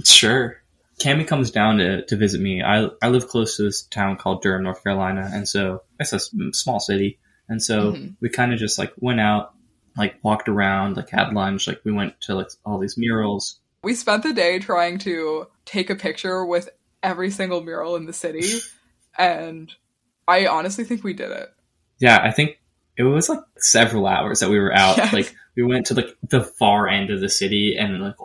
[0.03, 0.57] Sure.
[1.01, 2.61] Cammy comes down to, to visit me.
[2.61, 6.19] I I live close to this town called Durham, North Carolina, and so it's a
[6.53, 7.19] small city.
[7.47, 8.15] And so Mhm.
[8.21, 9.53] we kind of just like went out,
[9.97, 13.59] like walked around, like had lunch, like we went to like all these murals.
[13.83, 16.69] We spent the day trying to take a picture with
[17.01, 18.59] every single mural in the city,
[19.17, 19.71] and
[20.27, 21.49] I honestly think we did it.
[21.99, 22.59] Yeah, I think
[22.97, 24.97] it was like several hours that we were out.
[24.97, 25.13] Yes.
[25.13, 28.15] Like we went to like the far end of the city and like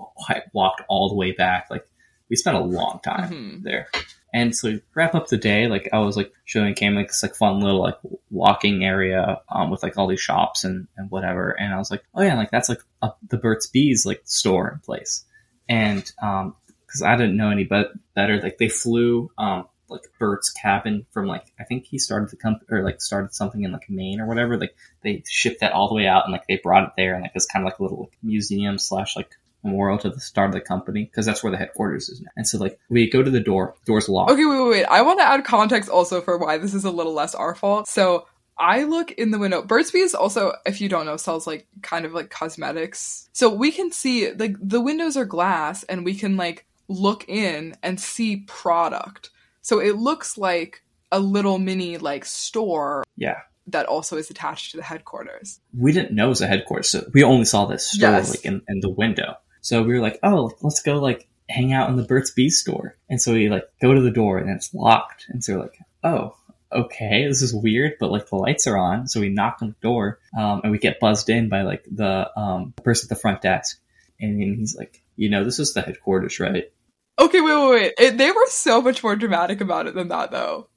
[0.52, 1.66] walked all the way back.
[1.70, 1.86] Like
[2.30, 3.62] we spent a long time Mhm.
[3.62, 3.88] there.
[4.32, 7.22] And so to wrap up the day, like I was like showing Cam like this
[7.22, 7.98] like fun little like
[8.30, 11.50] walking area um, with like all these shops and, and whatever.
[11.50, 14.68] And I was like, oh yeah, like that's like a, the Burt's Bees like store
[14.68, 15.24] and place.
[15.68, 16.56] And um,
[16.86, 21.26] because I didn't know any but better, like they flew um like Burt's cabin from
[21.26, 24.26] like I think he started the company or like started something in like Maine or
[24.26, 24.58] whatever.
[24.58, 27.22] Like they shipped that all the way out and like they brought it there and
[27.22, 29.30] like it's kind of like a little like, museum slash like
[29.62, 32.30] memorial to the start of the company because that's where the headquarters is now.
[32.36, 34.30] And so like we go to the door, door's locked.
[34.30, 34.84] Okay, wait, wait, wait.
[34.84, 37.88] I want to add context also for why this is a little less our fault.
[37.88, 38.26] So
[38.58, 39.62] I look in the window.
[39.62, 43.28] Burt's Bees also, if you don't know, sells like kind of like cosmetics.
[43.32, 47.74] So we can see like the windows are glass and we can like look in
[47.82, 49.30] and see product.
[49.64, 53.40] So it looks like a little mini like store Yeah.
[53.68, 55.58] that also is attached to the headquarters.
[55.76, 58.30] We didn't know it was a headquarters, so we only saw this store Yes.
[58.30, 59.36] like in, in the window.
[59.62, 62.96] So we were like, oh, let's go like hang out in the Burt's Bees store.
[63.08, 65.24] And so we like go to the door and it's locked.
[65.30, 66.36] And so we're like, oh,
[66.70, 69.08] okay, this is weird, but like the lights are on.
[69.08, 72.30] So we knock on the door um, and we get buzzed in by like the
[72.38, 73.80] um, person at the front desk.
[74.20, 76.70] And he's like, you know, this is the headquarters, right?
[77.18, 77.92] Okay, wait, wait, wait.
[77.98, 80.68] It, they were so much more dramatic about it than that, though.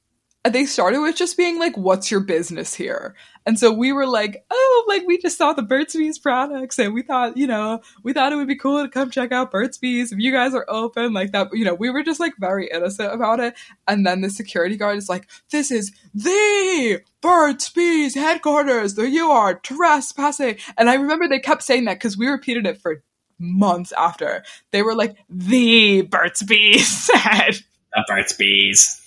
[0.46, 4.46] They started with just being like, "What's your business here?" And so we were like,
[4.50, 8.14] "Oh, like we just saw the Burt's Bees products, and we thought, you know, we
[8.14, 10.66] thought it would be cool to come check out Burt's Bees if you guys are
[10.70, 13.56] open, like that." You know, we were just like very innocent about it.
[13.88, 18.96] And then the security guard is like, "This is the Burt's Bees headquarters.
[18.96, 22.82] There you are trespassing." And I remember they kept saying that because we repeated it
[22.82, 23.04] for
[23.40, 24.44] months after.
[24.72, 27.60] They were like, "The Burt's Bees said."
[27.94, 29.02] The Burt's Bees.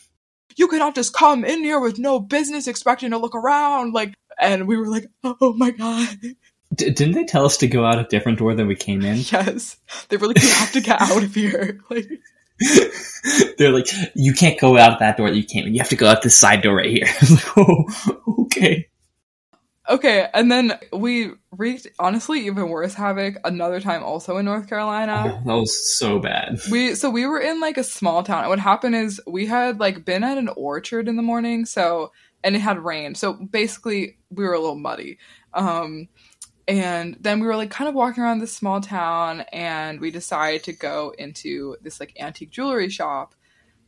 [0.57, 4.67] you cannot just come in here with no business expecting to look around like and
[4.69, 8.05] we were like oh my god D- didn't they tell us to go out a
[8.05, 9.17] different door than we came in?
[9.33, 9.77] yes
[10.09, 12.09] they were like you have to get out of here like
[13.59, 15.75] They're like, you can't go out that door that you came in.
[15.75, 17.07] You have to go out this side door right here.
[17.07, 18.89] I was like, oh, okay.
[19.91, 25.25] Okay and then we wreaked honestly even worse havoc another time also in north carolina.
[25.27, 26.59] Oh, that was so bad.
[26.71, 28.41] we so we were in like a small town.
[28.41, 32.13] And what happened is we had like been at an orchard in the morning so
[32.43, 33.19] and it had rained.
[33.19, 35.19] So basically we were a little muddy.
[35.53, 36.09] Um
[36.69, 40.63] and then we were like kind of walking around this small town and we decided
[40.65, 43.35] to go into this like antique jewelry shop.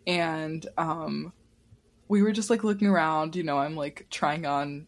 [0.07, 1.33] And um
[2.09, 4.87] we were just like looking around you know i'm like trying on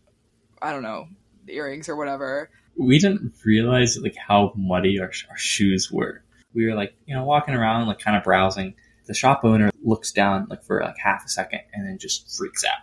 [0.62, 1.06] i don't know
[1.48, 6.22] earrings or whatever We didn't realize like how muddy our, our shoes were.
[6.54, 8.74] We were like, you know, walking around, like kind of browsing.
[9.06, 12.64] The shop owner looks down like for like half a second and then just freaks
[12.64, 12.78] out.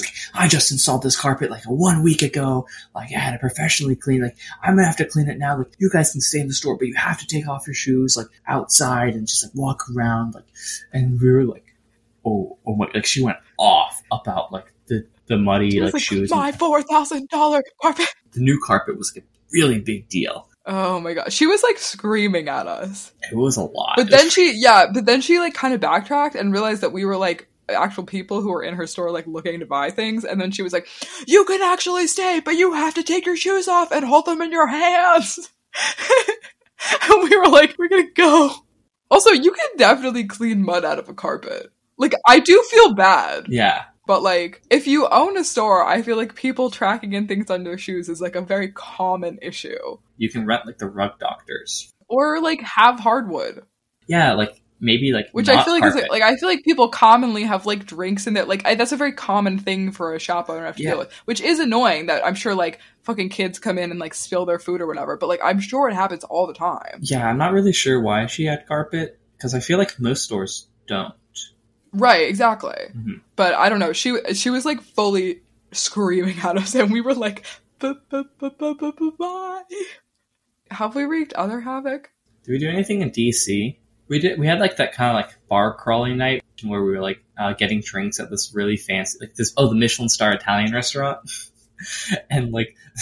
[0.00, 2.66] Like, I just installed this carpet like one week ago.
[2.94, 4.22] Like I had it professionally cleaned.
[4.22, 5.58] Like I'm gonna have to clean it now.
[5.58, 7.74] Like you guys can stay in the store, but you have to take off your
[7.74, 10.34] shoes like outside and just like walk around.
[10.34, 10.46] Like,
[10.92, 11.74] and we were like,
[12.24, 12.86] oh, oh my!
[12.94, 16.30] Like she went off about like the the muddy like, like shoes.
[16.30, 20.48] my four thousand dollar carpet the new carpet was like, a really big deal.
[20.66, 23.94] oh my god she was like screaming at us It was a lot.
[23.96, 27.04] But then she, yeah, but then she like kind of backtracked and realized that we
[27.04, 30.24] were like actual people who were in her store like looking to buy things.
[30.24, 30.86] And then she was like,
[31.26, 34.42] "You can actually stay, but you have to take your shoes off and hold them
[34.42, 35.50] in your hands."
[37.02, 38.50] and we were like, "We're gonna go."
[39.10, 41.70] Also, you can definitely clean mud out of a carpet.
[41.96, 46.16] Like, I do feel bad, yeah, but like, if you own a store, I feel
[46.16, 49.98] like people tracking in things under their shoes is like a very common issue.
[50.16, 51.90] you can rent like the rug doctors.
[52.08, 53.62] Or like have hardwood.
[54.06, 56.10] Yeah, like maybe like which I feel like is carpet.
[56.10, 58.44] like I feel like people commonly have like drinks in there.
[58.44, 60.90] Like I, that's a very common thing for a shop owner to have to Yeah.
[60.90, 62.06] deal with, which is annoying.
[62.06, 65.16] That I'm sure like fucking kids come in and like spill their food or whatever.
[65.16, 66.98] But like I'm sure it happens all the time.
[67.00, 70.68] yeah, I'm not really sure why she had carpet because I feel like most stores
[70.86, 71.14] don't.
[71.94, 72.76] Right, exactly.
[72.94, 73.20] Mhm.
[73.36, 73.92] But I don't know.
[73.92, 75.40] She she was like fully
[75.72, 77.44] screaming at us, and we were like,
[77.78, 79.62] "Bu- bu- bu- bu- bu- bu- bye.
[80.70, 82.10] Have we wreaked other havoc?
[82.44, 83.78] Did we do anything in DC?
[84.08, 84.38] We did.
[84.38, 87.52] We had like that kind of like bar crawling night where we were like uh,
[87.54, 91.20] getting drinks at this really fancy, like this oh the Michelin star Italian restaurant,
[92.30, 92.76] and like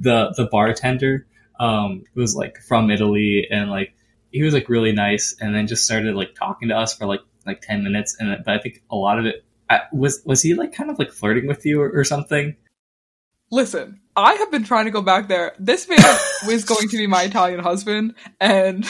[0.00, 1.26] the the bartender
[1.60, 3.94] um was like from Italy and like
[4.30, 7.20] he was like really nice and then just started like talking to us for like
[7.48, 10.54] like ten minutes and but I think a lot of it I, was was he
[10.54, 12.56] like kind of like flirting with you or, or something.
[13.50, 15.54] Listen, I have been trying to go back there.
[15.58, 15.98] This man
[16.46, 18.86] was going to be my Italian husband, and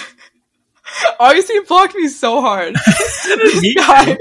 [1.21, 2.75] Agustin blocked me so hard.
[3.25, 4.16] this guy.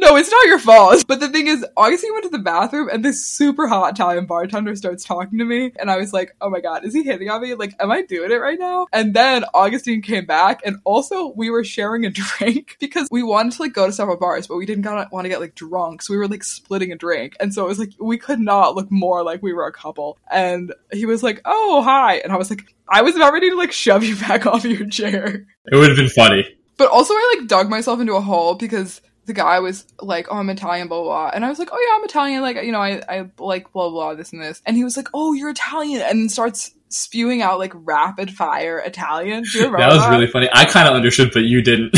[0.00, 1.04] No, it's not your fault.
[1.06, 4.74] But the thing is, Agustin went to the bathroom, and this super hot Italian bartender
[4.74, 7.42] starts talking to me, and I was like, "Oh my god, is he hitting on
[7.42, 7.54] me?
[7.54, 11.50] Like, am I doing it right now?" And then Agustin came back, and also we
[11.50, 14.64] were sharing a drink because we wanted to like go to several bars, but we
[14.64, 17.66] didn't want to get like drunk, so we were like splitting a drink, and so
[17.66, 20.16] it was like we could not look more like we were a couple.
[20.30, 23.56] And he was like, "Oh hi," and I was like, I was about ready to
[23.56, 25.46] like shove you back off your chair.
[25.70, 26.56] It would have been funny.
[26.78, 30.38] But also, I like dug myself into a hole because the guy was like, "Oh,
[30.38, 31.30] I'm Italian," blah blah, blah.
[31.32, 33.88] and I was like, "Oh yeah, I'm Italian." Like, you know, I I like blah
[33.88, 37.60] blah this and this, and he was like, "Oh, you're Italian," and starts spewing out
[37.60, 39.44] like rapid fire Italian.
[39.44, 40.48] Do you remember That was really funny.
[40.52, 41.96] I kind of understood, but you didn't.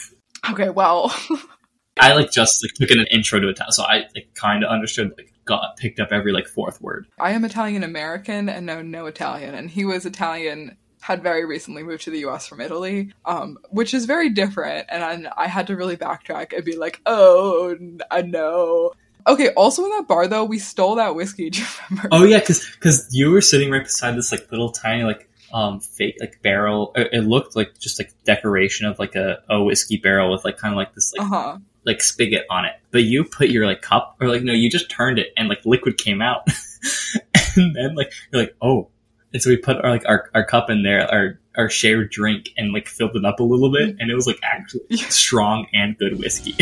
[0.50, 0.70] okay.
[0.70, 1.14] Well,
[2.00, 4.70] I like just like took in an intro to Italian, so I like kind of
[4.70, 5.12] understood.
[5.16, 7.06] Like got picked up every like fourth word.
[7.20, 10.76] I am Italian American and know no Italian, and he was Italian.
[11.02, 12.46] Had very recently moved to the U.S.
[12.46, 16.64] from Italy, um, which is very different, and I, I had to really backtrack and
[16.64, 17.76] be like, "Oh,
[18.08, 18.92] I know."
[19.26, 19.48] Okay.
[19.54, 21.50] Also, in that bar though, we stole that whiskey.
[21.54, 22.08] Do you remember?
[22.12, 25.80] Oh yeah, because because you were sitting right beside this like little tiny like um
[25.80, 26.92] fake like barrel.
[26.94, 30.56] It it looked like just like decoration of like a, a whiskey barrel with like
[30.56, 31.58] kind of like this like Uh huh.
[31.84, 32.74] like spigot on it.
[32.92, 35.66] But you put your like cup or like no, you just turned it and like
[35.66, 36.46] liquid came out,
[37.56, 38.88] and then like you're like oh.
[39.34, 42.50] And so we put our like our, our cup in there, our our shared drink,
[42.58, 45.96] and like filled it up a little bit, and it was like actually strong and
[45.96, 46.54] good whiskey.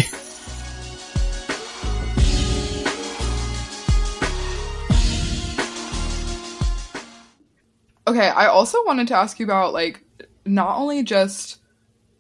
[8.07, 10.05] Okay, I also wanted to ask you about like
[10.47, 11.59] not only just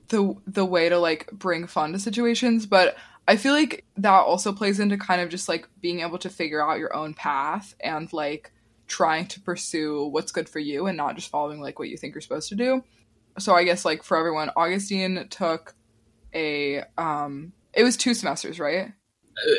[0.09, 2.97] the the way to like bring fun to situations, but
[3.29, 6.61] I feel like that also plays into kind of just like being able to figure
[6.61, 8.53] out your own path and like
[8.91, 12.15] trying to pursue what's good for you and not just following like what you think
[12.15, 12.85] you're supposed to do.
[13.39, 15.75] So I guess like for everyone, Agustin took
[16.35, 18.93] a um it was two semesters, right?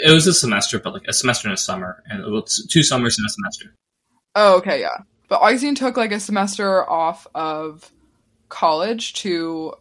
[0.04, 2.84] it was a semester, but like a semester and a summer, and it was two
[2.84, 3.74] summers and a semester.
[4.36, 4.98] Oh, okay, yeah.
[5.28, 7.92] But Agustin took like a semester off of
[8.50, 9.74] college to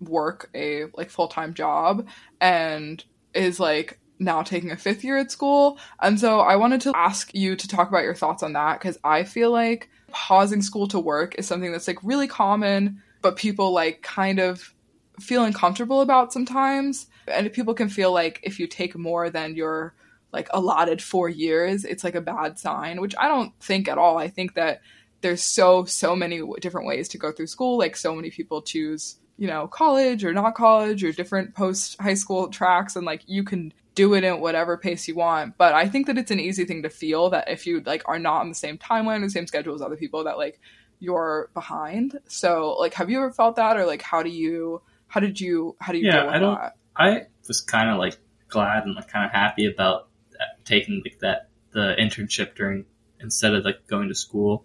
[0.00, 2.06] work a like full time job
[2.40, 3.02] and
[3.34, 5.78] is like now taking a fifth year at school.
[6.00, 8.98] And so I wanted to ask you to talk about your thoughts on that because
[9.04, 13.72] I feel like pausing school to work is something that's like really common, but people
[13.72, 14.74] like kind of
[15.20, 17.06] feel uncomfortable about sometimes.
[17.26, 19.94] And people can feel like if you take more than your
[20.32, 24.18] like allotted four years, it's like a bad sign, which I don't think at all.
[24.18, 24.80] I think that
[25.20, 27.78] there's so so many different ways to go through school.
[27.78, 32.14] Like so many people choose, you know, college or not college or different post high
[32.14, 35.58] school tracks, and like you can do it at whatever pace you want.
[35.58, 38.18] But I think that it's an easy thing to feel that if you like are
[38.18, 40.60] not on the same timeline or the same schedule as other people, that like
[41.00, 42.18] you're behind.
[42.28, 44.82] So like, have you ever felt that, or like, how do you?
[45.08, 45.76] How did you?
[45.80, 46.76] How do you Yeah, deal with I don't- that?
[46.96, 48.16] I was kind of like
[48.48, 52.84] glad and like kind of happy about that, taking like that the internship during
[53.20, 54.64] instead of like going to school.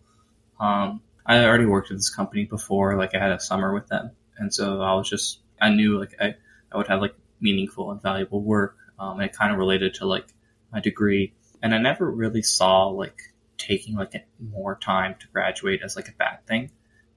[0.60, 4.12] Um, I already worked at this company before, like I had a summer with them,
[4.38, 6.36] and so I was just I knew like I
[6.72, 8.76] I would have like meaningful and valuable work.
[9.00, 10.26] Um, and it kind of related to like
[10.72, 13.20] my degree, and I never really saw like
[13.58, 16.72] taking like more time to graduate as like a bad thing.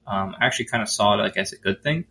[0.05, 2.05] Um, I actually kind of saw it like as a good thing.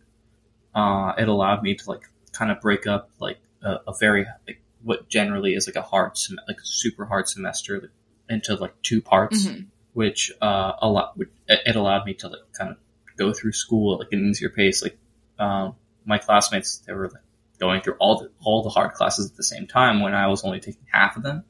[0.75, 4.61] Uh, it allowed me to like kind of break up like a, a very like
[4.83, 7.89] what generally is like a hard sem- like super hard semester like,
[8.29, 9.65] into like two parts, Mhm.
[9.93, 12.77] which uh a lot it it allowed me to like kind of
[13.15, 14.83] go through school at like an easier pace.
[14.83, 14.97] Like
[15.39, 17.23] um, my classmates, they were like
[17.59, 20.43] going through all the all the hard classes at the same time when I was
[20.43, 21.43] only taking half of them,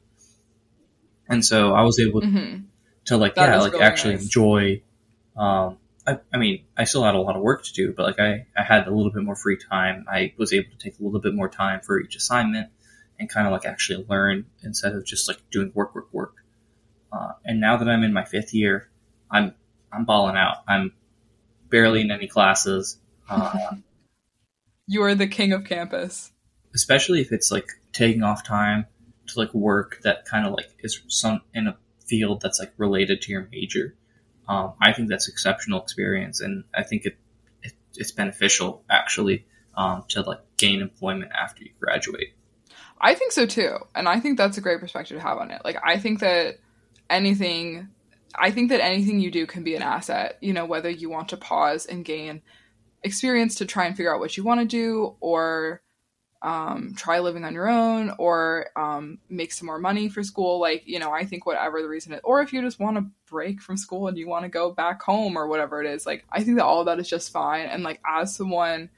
[1.28, 2.56] and so I was able hmm
[3.06, 4.22] to like That yeah like really actually nice.
[4.24, 4.82] enjoy
[5.36, 8.18] um I, I mean, I still had a lot of work to do, but like
[8.18, 10.06] I, I had a little bit more free time.
[10.10, 12.70] I was able to take a little bit more time for each assignment
[13.18, 16.34] and kind of like actually learn instead of just like doing work, work, work.
[17.12, 18.88] Uh, and now that I'm in my fifth year,
[19.30, 19.54] I'm
[19.92, 20.58] I'm balling out.
[20.66, 20.94] I'm
[21.68, 22.98] barely in any classes.
[23.30, 23.74] Uh,
[24.88, 26.32] you are the king of campus.
[26.74, 28.86] Especially if it's like taking off time
[29.28, 31.76] to like work that kind of like is some in a
[32.06, 33.94] field that's like related to your major.
[34.48, 37.18] Um, I think that's exceptional experience, and I think it,
[37.62, 39.44] it it's beneficial actually
[39.76, 42.32] um, to like gain employment after you graduate.
[42.98, 45.60] I think so too, and I think that's a great perspective to have on it.
[45.64, 46.58] Like I think that
[47.10, 47.88] anything
[48.34, 51.28] I think that anything you do can be an asset, you know, whether you want
[51.30, 52.40] to pause and gain
[53.02, 55.82] experience to try and figure out what you want to do or
[56.40, 60.60] um, try living on your own or um, make some more money for school.
[60.60, 63.06] Like, you know, I think whatever the reason is, or if you just want to
[63.28, 66.24] break from school and you want to go back home or whatever it is, like,
[66.30, 67.66] I think that all of that is just fine.
[67.66, 68.90] And like, as someone,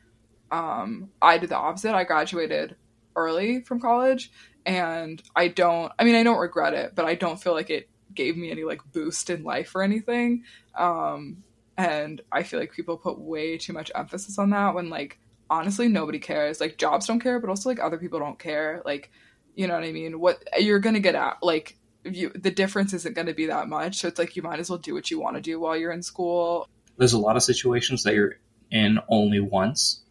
[0.51, 1.95] um, I did the opposite.
[1.95, 2.77] I graduated
[3.17, 4.31] early from college
[4.67, 7.89] and I don't, I mean, I don't regret it, but I don't feel like it
[8.15, 10.45] gave me any like boost in life or anything.
[10.77, 11.43] Um,
[11.81, 15.19] and I feel like people put way too much emphasis on that when like
[15.49, 16.61] honestly nobody cares.
[16.61, 18.83] Like jobs don't care, but also like other people don't care.
[18.85, 19.11] Like,
[19.55, 20.21] you know what I mean?
[20.21, 23.99] What you're gonna get at like you the difference isn't gonna be that much.
[23.99, 25.93] So it's like you might as well do what you want to do while you're
[25.93, 26.69] in school.
[26.97, 28.37] There's a lot of situations that you're
[28.71, 30.03] in only once.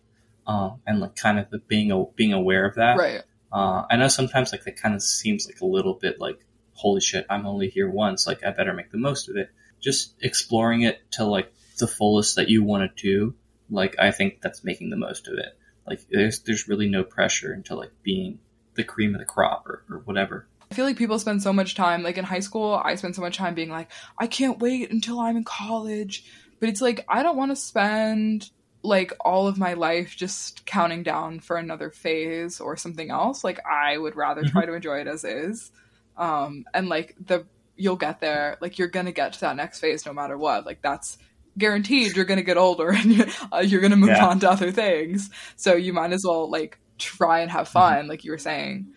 [0.47, 2.97] Um, and like kind of the being a, being aware of that.
[2.97, 3.21] Right.
[3.51, 6.39] Uh, I know sometimes like that kind of seems like a little bit like
[6.79, 8.25] holy shit, I'm only here once.
[8.25, 9.51] Like, I better make the most of it.
[9.81, 13.35] Just exploring it to like the fullest that you want to do.
[13.69, 15.57] Like, I think that's making the most of it.
[15.87, 18.39] Like, there's, there's really no pressure into like being
[18.75, 20.47] the cream of the crop or, or whatever.
[20.71, 23.21] I feel like people spend so much time, like in high school, I spent so
[23.21, 26.25] much time being like, I can't wait until I'm in college.
[26.59, 28.49] But it's like, I don't want to spend
[28.81, 33.43] like all of my life just counting down for another phase or something else.
[33.43, 34.71] Like, I would rather try mm-hmm.
[34.71, 35.71] to enjoy it as is.
[36.17, 40.05] Um, and like the you'll get there, like you're gonna get to that next phase
[40.05, 40.65] no matter what.
[40.65, 41.17] Like that's
[41.57, 42.15] guaranteed.
[42.15, 44.25] You're gonna get older and you're, uh, you're gonna move yeah.
[44.25, 45.29] on to other things.
[45.55, 47.73] So you might as well like try and have mm-hmm.
[47.73, 48.09] fun, mm-hmm.
[48.09, 48.93] like you were saying.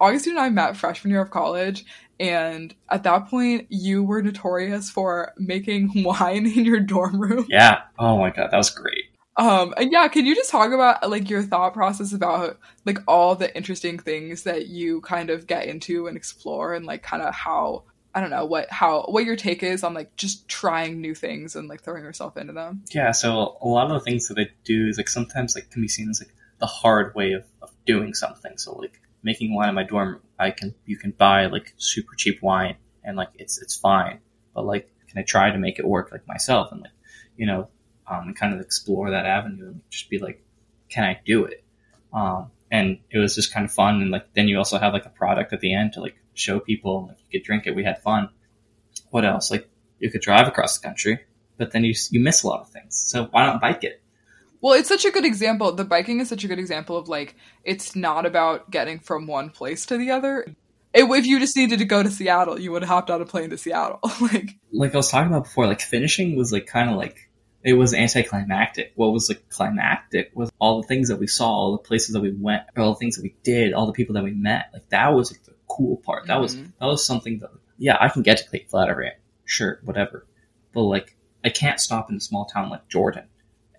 [0.00, 1.84] Agustin and I met freshman year of college,
[2.18, 7.46] and at that point, you were notorious for making wine in your dorm room.
[7.48, 7.82] Yeah.
[7.98, 9.04] Oh my god, that was great.
[9.36, 13.34] Um, and yeah, can you just talk about like your thought process about like all
[13.34, 17.32] the interesting things that you kind of get into and explore and like kind of
[17.34, 17.84] how
[18.14, 21.56] I don't know what how what your take is on like just trying new things
[21.56, 22.84] and like throwing yourself into them.
[22.92, 25.82] Yeah, so a lot of the things that I do is like sometimes like can
[25.82, 28.58] be seen as like the hard way of, of doing something.
[28.58, 32.42] So like making wine in my dorm, I can you can buy like super cheap
[32.42, 34.20] wine and like it's it's fine.
[34.54, 36.92] But like can I try to make it work like myself and like
[37.36, 37.68] you know
[38.06, 40.44] um, and kind of explore that avenue and just be like,
[40.88, 41.64] can I do it?
[42.12, 44.02] Um, and it was just kind of fun.
[44.02, 46.60] And like, then you also have like a product at the end to like show
[46.60, 47.74] people, like you could drink it.
[47.74, 48.30] We had fun.
[49.10, 49.50] What else?
[49.50, 49.68] Like
[49.98, 51.20] you could drive across the country,
[51.56, 53.02] but then you, you miss a lot of things.
[53.06, 54.02] So why not bike it?
[54.60, 55.72] Well, it's such a good example.
[55.72, 59.50] The biking is such a good example of like, it's not about getting from one
[59.50, 60.54] place to the other.
[60.94, 63.26] It, if you just needed to go to Seattle, you would have hopped on a
[63.26, 63.98] plane to Seattle.
[64.20, 67.28] like, like I was talking about before, like finishing was like kind of like
[67.64, 68.92] it was anticlimactic.
[68.94, 72.20] What was like climactic was all the things that we saw, all the places that
[72.20, 74.70] we went, all the things that we did, all the people that we met.
[74.72, 76.26] Like that was like, the cool part.
[76.26, 76.42] That mm-hmm.
[76.42, 79.12] was that was something that yeah, I can get to Cape Flattery,
[79.44, 80.26] sure, whatever.
[80.72, 83.24] But like I can't stop in a small town like Jordan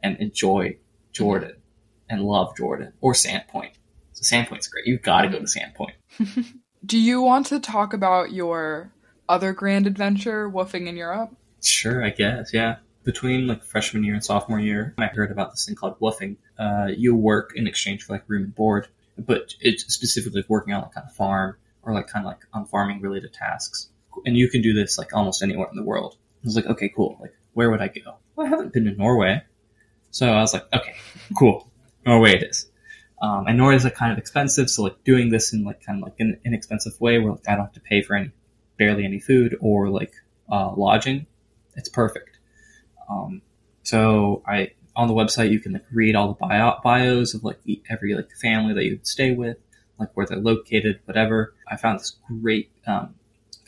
[0.01, 0.77] and enjoy
[1.11, 2.15] Jordan mm-hmm.
[2.15, 3.71] and love Jordan or Sandpoint.
[4.13, 4.85] So Sandpoint's great.
[4.85, 5.37] You've got to mm-hmm.
[5.37, 6.53] go to Sandpoint.
[6.85, 8.91] Do you want to talk about your
[9.29, 11.33] other grand adventure, woofing in Europe?
[11.61, 12.53] Sure, I guess.
[12.53, 16.37] Yeah between like freshman year and sophomore year, I heard about this thing called woofing.
[16.57, 18.87] Uh, you work in exchange for like room and board,
[19.17, 22.65] but it's specifically working on like on a farm or like kind of like on
[22.65, 23.89] farming related tasks.
[24.25, 26.17] And you can do this like almost anywhere in the world.
[26.43, 27.17] I was like, okay, cool.
[27.21, 28.17] Like, where would I go?
[28.35, 29.43] Well, I haven't been to Norway.
[30.11, 30.95] So I was like, okay,
[31.37, 31.69] cool.
[32.05, 32.69] Norway it is.
[33.21, 34.69] Um, and Norway is like kind of expensive.
[34.69, 37.55] So like doing this in like kind of like an inexpensive way where like I
[37.55, 38.31] don't have to pay for any,
[38.77, 40.13] barely any food or like,
[40.51, 41.25] uh, lodging.
[41.75, 42.37] It's perfect.
[43.09, 43.41] Um,
[43.83, 47.59] so I on the website you can like read all the bio, bios of like
[47.89, 49.57] every like family that you stay with,
[49.99, 51.53] like where they're located, whatever.
[51.67, 53.15] I found this great um,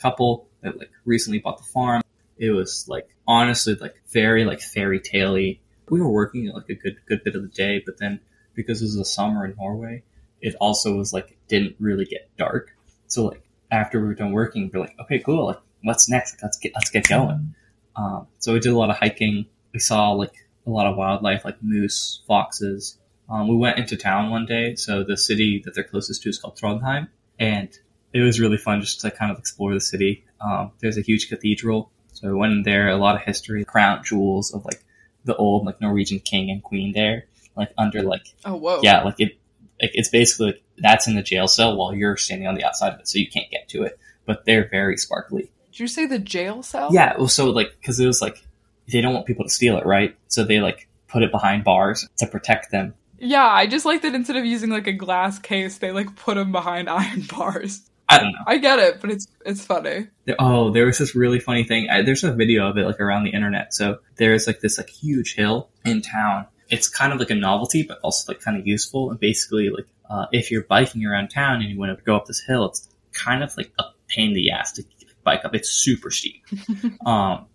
[0.00, 2.02] couple that like recently bought the farm.
[2.38, 5.60] It was like honestly like very like fairy taley.
[5.88, 8.20] We were working like a good good bit of the day, but then
[8.54, 10.02] because it was the summer in Norway,
[10.40, 12.70] it also was like didn't really get dark.
[13.06, 15.46] So like after we were done working, we're like, okay, cool.
[15.46, 16.36] Like what's next?
[16.42, 17.54] Let's get let's get going.
[17.94, 19.46] Um, so we did a lot of hiking.
[19.72, 20.34] we saw like
[20.66, 22.98] a lot of wildlife, like moose, foxes.
[23.28, 26.38] Um, we went into town one day, so the city that they're closest to is
[26.38, 27.08] called Trondheim,
[27.38, 27.68] and
[28.12, 30.24] it was really fun just to kind of explore the city.
[30.40, 32.88] Um, there's a huge cathedral, so we went in there.
[32.88, 34.82] A lot of history, crown jewels of like
[35.24, 37.24] the old like Norwegian king and queen there,
[37.56, 38.80] like under like Oh whoa.
[38.82, 39.38] yeah, like it,
[39.82, 42.92] like it's basically like that's in the jail cell while you're standing on the outside
[42.94, 43.98] of it, so you can't get to it.
[44.24, 45.50] But they're very sparkly.
[45.72, 46.90] Did you say the jail cell?
[46.92, 48.42] Yeah, well, so like because it was like
[48.90, 50.16] they don't want people to steal it, right?
[50.28, 52.94] So they like put it behind bars to protect them.
[53.18, 56.34] Yeah, I just like that instead of using like a glass case, they like put
[56.34, 57.82] them behind iron bars.
[58.08, 58.38] I don't know.
[58.46, 60.08] I get it, but it's it's funny.
[60.38, 61.90] Oh, there was this really funny thing.
[61.90, 63.74] I, there's a video of it like around the internet.
[63.74, 66.46] So there's like this like huge hill in town.
[66.68, 69.10] It's kind of like a novelty, but also like kind of useful.
[69.10, 72.26] And basically, like uh, if you're biking around town and you want to go up
[72.26, 74.84] this hill, it's kind of like a pain in the ass to
[75.24, 75.54] bike up.
[75.54, 76.44] It's super steep.
[77.06, 77.46] um,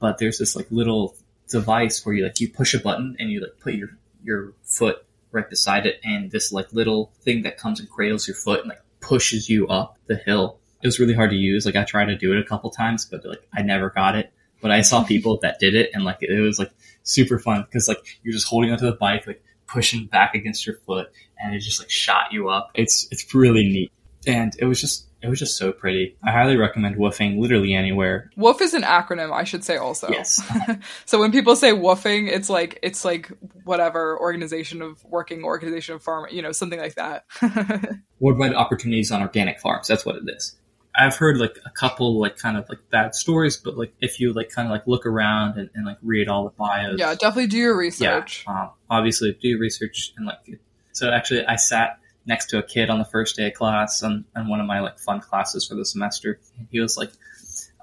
[0.00, 1.14] but there's this like little
[1.48, 3.90] device where you like you push a button and you like put your
[4.22, 8.36] your foot right beside it, and this like little thing that comes and cradles your
[8.36, 10.58] foot and like pushes you up the hill.
[10.82, 11.66] It was really hard to use.
[11.66, 14.32] Like I tried to do it a couple times, but like I never got it.
[14.60, 15.08] But I saw mm-hmm.
[15.08, 16.70] people that did it, and like it was like
[17.02, 20.76] super fun because like you're just holding onto the bike, like pushing back against your
[20.76, 21.08] foot,
[21.38, 22.70] and it just like shot you up.
[22.74, 23.92] It's it's really neat,
[24.26, 26.16] and it was just it was just so pretty.
[26.22, 28.30] I highly recommend woofing literally anywhere.
[28.36, 30.08] Woof is an acronym, I should say also.
[30.08, 30.40] Yes.
[31.04, 33.30] so when people say woofing, it's like it's like
[33.64, 37.26] whatever organization of working organization of farm, you know, something like that.
[38.20, 39.88] worldwide opportunities on organic farms.
[39.88, 40.56] That's what it is.
[40.94, 44.32] I've heard like a couple like kind of like bad stories, but like if you
[44.32, 47.46] like kind of like look around and, and like read all the bios, yeah, definitely
[47.46, 48.44] do your yeah, research.
[48.48, 50.60] um, obviously do research and like.
[50.92, 54.24] So actually, I sat next to a kid on the first day of class on,
[54.36, 56.38] on one of my like fun classes for the semester.
[56.58, 57.10] And he was like,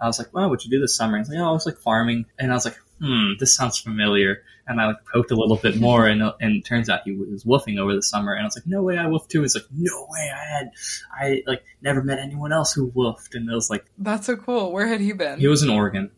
[0.01, 1.77] I was like, "Wow, what'd you do this summer?" He's like, "Oh, I was like
[1.79, 5.55] farming," and I was like, "Hmm, this sounds familiar." And I like poked a little
[5.55, 8.33] bit more, and and it turns out he was woofing over the summer.
[8.33, 10.71] And I was like, "No way, I woofed too." He's like, "No way, I had,
[11.11, 14.71] I like never met anyone else who woofed." And I was like, That's so cool.
[14.71, 15.39] Where had he been?
[15.39, 16.11] he was in Oregon.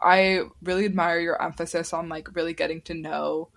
[0.00, 3.48] I really admire your emphasis on like really getting to know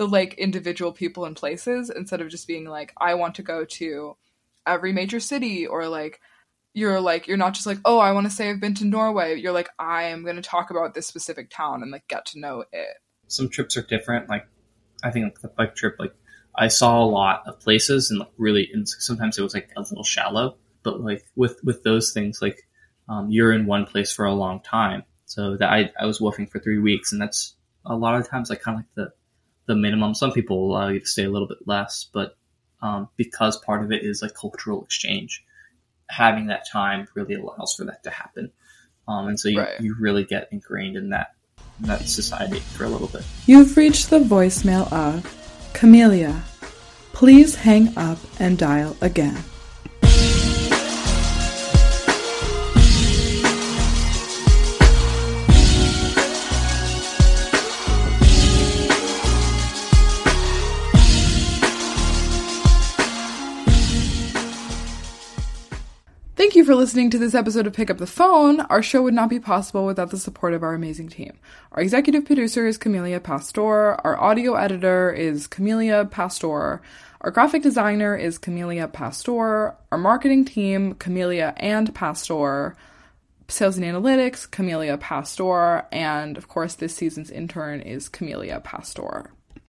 [0.00, 3.66] the like individual people and places instead of just being like I want to go
[3.66, 4.16] to
[4.66, 6.20] every major city or like
[6.72, 9.38] you're like you're not just like oh I want to say I've been to Norway
[9.38, 12.40] you're like I am going to talk about this specific town and like get to
[12.40, 12.96] know it.
[13.28, 14.30] some trips are different.
[14.30, 14.46] Like
[15.02, 16.14] I think like the bike trip, like
[16.54, 19.80] I saw a lot of places and like really, and sometimes it was like a
[19.80, 20.56] little shallow.
[20.82, 22.66] But like with with those things, like
[23.06, 25.02] um, you're in one place for a long time.
[25.26, 28.48] So that I I was woofing for three weeks, and that's a lot of times
[28.48, 29.19] like kind of like the
[29.70, 30.14] the minimum.
[30.14, 32.36] Some people allow you to stay a little bit less, but
[32.82, 35.44] um, because part of it is like cultural exchange,
[36.08, 38.50] having that time really allows for that to happen.
[39.06, 39.80] Um, and so you, Right.
[39.80, 41.34] you really get ingrained in that
[41.80, 43.22] in that society for a little bit.
[43.46, 45.24] You've reached the voicemail of
[45.72, 46.42] Camelia.
[47.12, 49.38] Please hang up and dial again.
[66.60, 68.60] You for listening to this episode of Pick Up the Phone.
[68.60, 71.38] Our show would not be possible without the support of our amazing team.
[71.72, 73.94] Our executive producer is Camelia Pastor.
[73.94, 76.82] Our audio editor is Camelia Pastor.
[77.22, 79.74] Our graphic designer is Camelia Pastor.
[79.90, 82.76] Our marketing team, Camelia and Pastor.
[83.48, 85.86] Sales and analytics, Camelia Pastor.
[85.90, 89.30] And of course, this season's intern is Camelia Pastor.